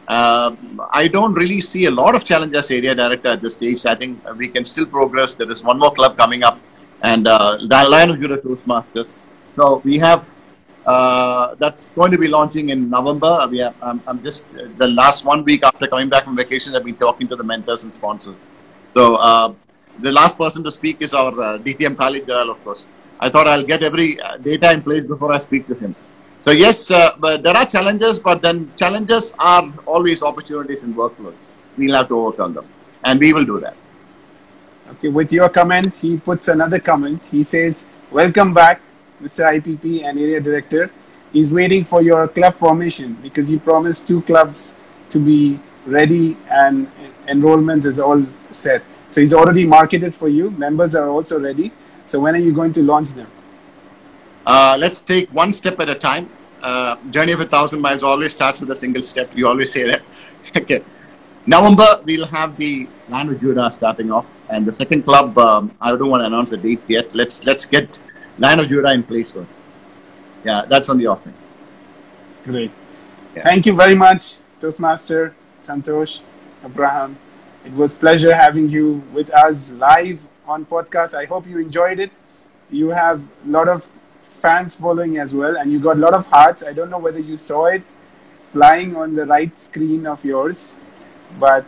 Uh, 0.08 0.56
I 0.92 1.08
don't 1.08 1.34
really 1.34 1.62
see 1.62 1.86
a 1.86 1.92
lot 1.92 2.16
of 2.16 2.24
challenge 2.24 2.54
as 2.56 2.70
area 2.72 2.96
director 2.96 3.30
at 3.30 3.42
this 3.42 3.54
stage. 3.54 3.86
I 3.86 3.96
think 3.96 4.20
we 4.38 4.50
can 4.50 4.66
still 4.66 4.86
progress. 4.86 5.36
There 5.36 5.50
is 5.50 5.64
one 5.64 5.80
more 5.80 5.94
club 5.94 6.18
coming 6.18 6.44
up, 6.44 6.60
and 7.04 7.28
uh, 7.28 7.58
the 7.70 7.88
Lion 7.90 8.10
of 8.12 8.20
Judah 8.20 8.38
Toastmasters. 8.38 9.08
So 9.56 9.82
we 9.86 9.98
have 10.00 10.26
uh, 10.86 11.56
that's 11.60 11.90
going 11.90 12.12
to 12.12 12.18
be 12.18 12.28
launching 12.28 12.70
in 12.70 12.90
November. 12.90 13.48
We 13.50 13.60
have, 13.60 13.76
I'm, 13.82 14.02
I'm 14.08 14.24
just 14.24 14.58
uh, 14.58 14.68
the 14.78 14.88
last 14.88 15.24
one 15.24 15.44
week 15.44 15.64
after 15.64 15.88
coming 15.88 16.10
back 16.10 16.24
from 16.24 16.36
vacation. 16.36 16.76
I've 16.76 16.84
been 16.84 16.98
talking 16.98 17.28
to 17.30 17.36
the 17.36 17.44
mentors 17.44 17.84
and 17.84 17.94
sponsors. 17.94 18.36
So 18.96 19.16
uh, 19.16 19.54
the 20.00 20.12
last 20.12 20.38
person 20.38 20.64
to 20.64 20.72
speak 20.72 21.02
is 21.02 21.14
our 21.14 21.32
uh, 21.40 21.58
DTM 21.60 21.98
Khalid 21.98 22.26
Jalal, 22.26 22.52
of 22.52 22.64
course. 22.64 22.88
I 23.20 23.30
thought 23.30 23.48
I'll 23.48 23.66
get 23.66 23.84
every 23.84 24.20
uh, 24.20 24.38
data 24.38 24.72
in 24.74 24.82
place 24.82 25.06
before 25.06 25.32
I 25.32 25.40
speak 25.40 25.68
to 25.68 25.76
him. 25.76 25.96
So 26.42 26.52
yes, 26.52 26.90
uh, 26.90 27.12
but 27.20 27.44
there 27.44 27.56
are 27.56 27.66
challenges, 27.66 28.18
but 28.18 28.42
then 28.42 28.72
challenges 28.76 29.34
are 29.38 29.72
always 29.86 30.24
opportunities 30.24 30.82
in 30.84 30.96
workloads. 30.96 31.50
We'll 31.78 31.96
have 31.96 32.08
to 32.08 32.20
overcome 32.20 32.56
them, 32.56 32.68
and 33.04 33.20
we 33.20 33.32
will 33.32 33.46
do 33.46 33.60
that. 33.60 33.76
Okay, 34.94 35.10
with 35.10 35.32
your 35.32 35.50
comment, 35.50 35.96
he 35.96 36.18
puts 36.18 36.48
another 36.48 36.80
comment. 36.80 37.28
He 37.28 37.44
says, 37.44 37.86
Welcome 38.12 38.54
back, 38.54 38.82
Mr. 39.22 39.46
IPP 39.54 40.04
and 40.04 40.20
Area 40.20 40.42
Director. 40.42 40.92
He's 41.32 41.54
waiting 41.54 41.86
for 41.86 42.02
your 42.02 42.28
club 42.28 42.56
formation 42.56 43.14
because 43.22 43.50
you 43.50 43.60
promised 43.60 44.08
two 44.08 44.22
clubs 44.24 44.74
to 45.12 45.20
be 45.20 45.60
ready 45.86 46.36
and 46.50 46.92
enrollment 47.28 47.86
is 47.86 48.00
all 48.00 48.26
set. 48.52 48.84
So 49.10 49.22
he's 49.22 49.34
already 49.34 49.66
marketed 49.66 50.14
for 50.14 50.28
you. 50.28 50.52
Members 50.52 50.96
are 50.96 51.08
also 51.08 51.40
ready. 51.40 51.72
So 52.06 52.20
when 52.20 52.36
are 52.36 52.40
you 52.40 52.52
going 52.52 52.74
to 52.74 52.82
launch 52.82 53.12
them? 53.12 53.28
Uh, 54.46 54.76
let's 54.80 55.02
take 55.02 55.30
one 55.32 55.54
step 55.54 55.80
at 55.80 55.90
a 55.90 55.96
time. 55.96 56.30
Uh, 56.62 56.96
journey 57.10 57.32
of 57.32 57.42
a 57.42 57.46
thousand 57.46 57.82
miles 57.82 58.04
always 58.04 58.34
starts 58.34 58.60
with 58.60 58.70
a 58.72 58.76
single 58.76 59.02
step. 59.02 59.28
We 59.36 59.44
always 59.44 59.72
say 59.72 59.84
that. 59.84 60.02
okay. 60.58 60.84
November, 61.46 62.02
we'll 62.06 62.28
have 62.28 62.58
the 62.58 62.88
Land 63.08 63.30
of 63.32 63.40
Judah 63.40 63.72
starting 63.72 64.12
off, 64.12 64.26
and 64.50 64.66
the 64.66 64.74
second 64.74 65.04
club. 65.04 65.38
Um, 65.38 65.76
I 65.82 65.90
don't 65.92 66.10
want 66.10 66.22
to 66.22 66.26
announce 66.28 66.50
the 66.52 66.58
date 66.58 66.82
yet. 66.88 67.14
Let's 67.16 67.44
let's 67.46 67.66
get 67.66 68.00
Land 68.38 68.62
of 68.62 68.68
Judah 68.70 68.92
in 68.94 69.04
place 69.04 69.32
first. 69.32 69.58
Yeah, 70.44 70.64
that's 70.70 70.90
on 70.90 70.98
the 70.98 71.08
offering. 71.08 71.36
Great. 72.44 72.72
Yeah. 73.36 73.44
Thank 73.44 73.66
you 73.66 73.74
very 73.74 73.96
much, 73.96 74.38
Toastmaster 74.60 75.34
Santosh 75.62 76.22
Abraham. 76.66 77.18
It 77.66 77.74
was 77.74 77.94
pleasure 77.94 78.34
having 78.34 78.70
you 78.70 79.04
with 79.14 79.30
us 79.32 79.72
live 79.72 80.20
on 80.46 80.66
podcast. 80.66 81.14
I 81.14 81.26
hope 81.26 81.48
you 81.48 81.60
enjoyed 81.60 82.00
it. 82.00 82.12
You 82.70 82.90
have 82.90 83.22
a 83.22 83.50
lot 83.50 83.68
of 83.68 83.88
fans 84.42 84.76
following 84.76 85.18
as 85.18 85.34
well, 85.36 85.58
and 85.58 85.72
you 85.72 85.80
got 85.80 85.98
a 85.98 86.00
lot 86.00 86.14
of 86.14 86.26
hearts. 86.28 86.64
I 86.64 86.74
don't 86.74 86.90
know 86.90 87.00
whether 87.00 87.20
you 87.20 87.38
saw 87.38 87.66
it 87.66 87.84
flying 88.52 88.96
on 88.96 89.16
the 89.16 89.26
right 89.26 89.58
screen 89.58 90.06
of 90.08 90.24
yours, 90.24 90.76
but 91.40 91.66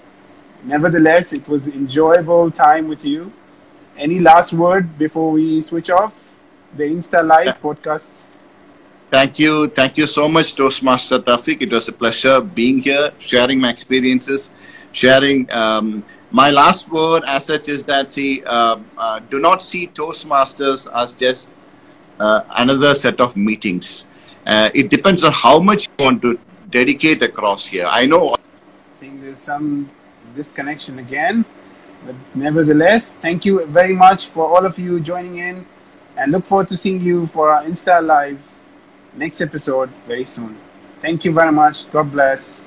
nevertheless, 0.64 1.34
it 1.34 1.48
was 1.48 1.68
enjoyable 1.68 2.52
time 2.52 2.88
with 2.88 3.06
you. 3.06 3.32
Any 3.98 4.20
last 4.20 4.54
word 4.54 4.98
before 4.98 5.32
we 5.32 5.62
switch 5.62 5.90
off 5.90 6.14
the 6.74 6.84
Insta 6.84 7.26
Live 7.26 7.54
Yeah. 7.54 7.62
podcast? 7.62 8.38
Thank 9.12 9.40
you. 9.40 9.68
Thank 9.68 9.98
you 9.98 10.08
so 10.08 10.28
much, 10.28 10.56
Toastmaster 10.56 11.20
Tafik. 11.20 11.62
It 11.62 11.72
was 11.72 11.88
a 11.88 11.94
pleasure 11.94 12.42
being 12.42 12.80
here, 12.80 13.12
sharing 13.20 13.60
my 13.60 13.70
experiences, 13.70 14.52
sharing. 14.92 15.50
Um, 15.52 16.06
my 16.32 16.50
last 16.52 16.90
word 16.90 17.24
as 17.28 17.46
such 17.46 17.68
is 17.70 17.86
that, 17.86 18.12
see, 18.12 18.44
uh, 18.46 18.78
uh, 18.98 19.20
do 19.30 19.40
not 19.40 19.64
see 19.64 19.88
Toastmasters 19.88 20.88
as 20.94 21.14
just 21.14 21.54
another 22.20 22.94
set 22.96 23.20
of 23.20 23.36
meetings. 23.36 24.08
Uh, 24.46 24.70
it 24.74 24.90
depends 24.90 25.24
on 25.24 25.32
how 25.32 25.60
much 25.60 25.88
you 25.88 26.06
want 26.06 26.22
to 26.22 26.40
dedicate 26.70 27.22
across 27.22 27.66
here. 27.66 27.86
I 27.88 28.06
know 28.06 28.34
I 28.34 29.00
think 29.00 29.22
there's 29.22 29.40
some 29.40 29.88
disconnection 30.36 31.00
again. 31.00 31.46
But 32.06 32.16
nevertheless, 32.36 33.14
thank 33.14 33.46
you 33.46 33.66
very 33.66 33.94
much 33.94 34.28
for 34.28 34.46
all 34.48 34.66
of 34.66 34.78
you 34.78 35.00
joining 35.00 35.38
in 35.38 35.66
and 36.18 36.32
look 36.32 36.46
forward 36.46 36.68
to 36.70 36.78
seeing 36.78 37.02
you 37.02 37.28
for 37.28 37.50
our 37.52 37.64
Insta 37.64 38.04
Live 38.06 38.40
next 39.16 39.42
episode 39.42 39.90
very 40.06 40.26
soon. 40.26 40.58
Thank 41.02 41.24
you 41.24 41.32
very 41.32 41.52
much. 41.52 41.90
God 41.92 42.12
bless. 42.12 42.62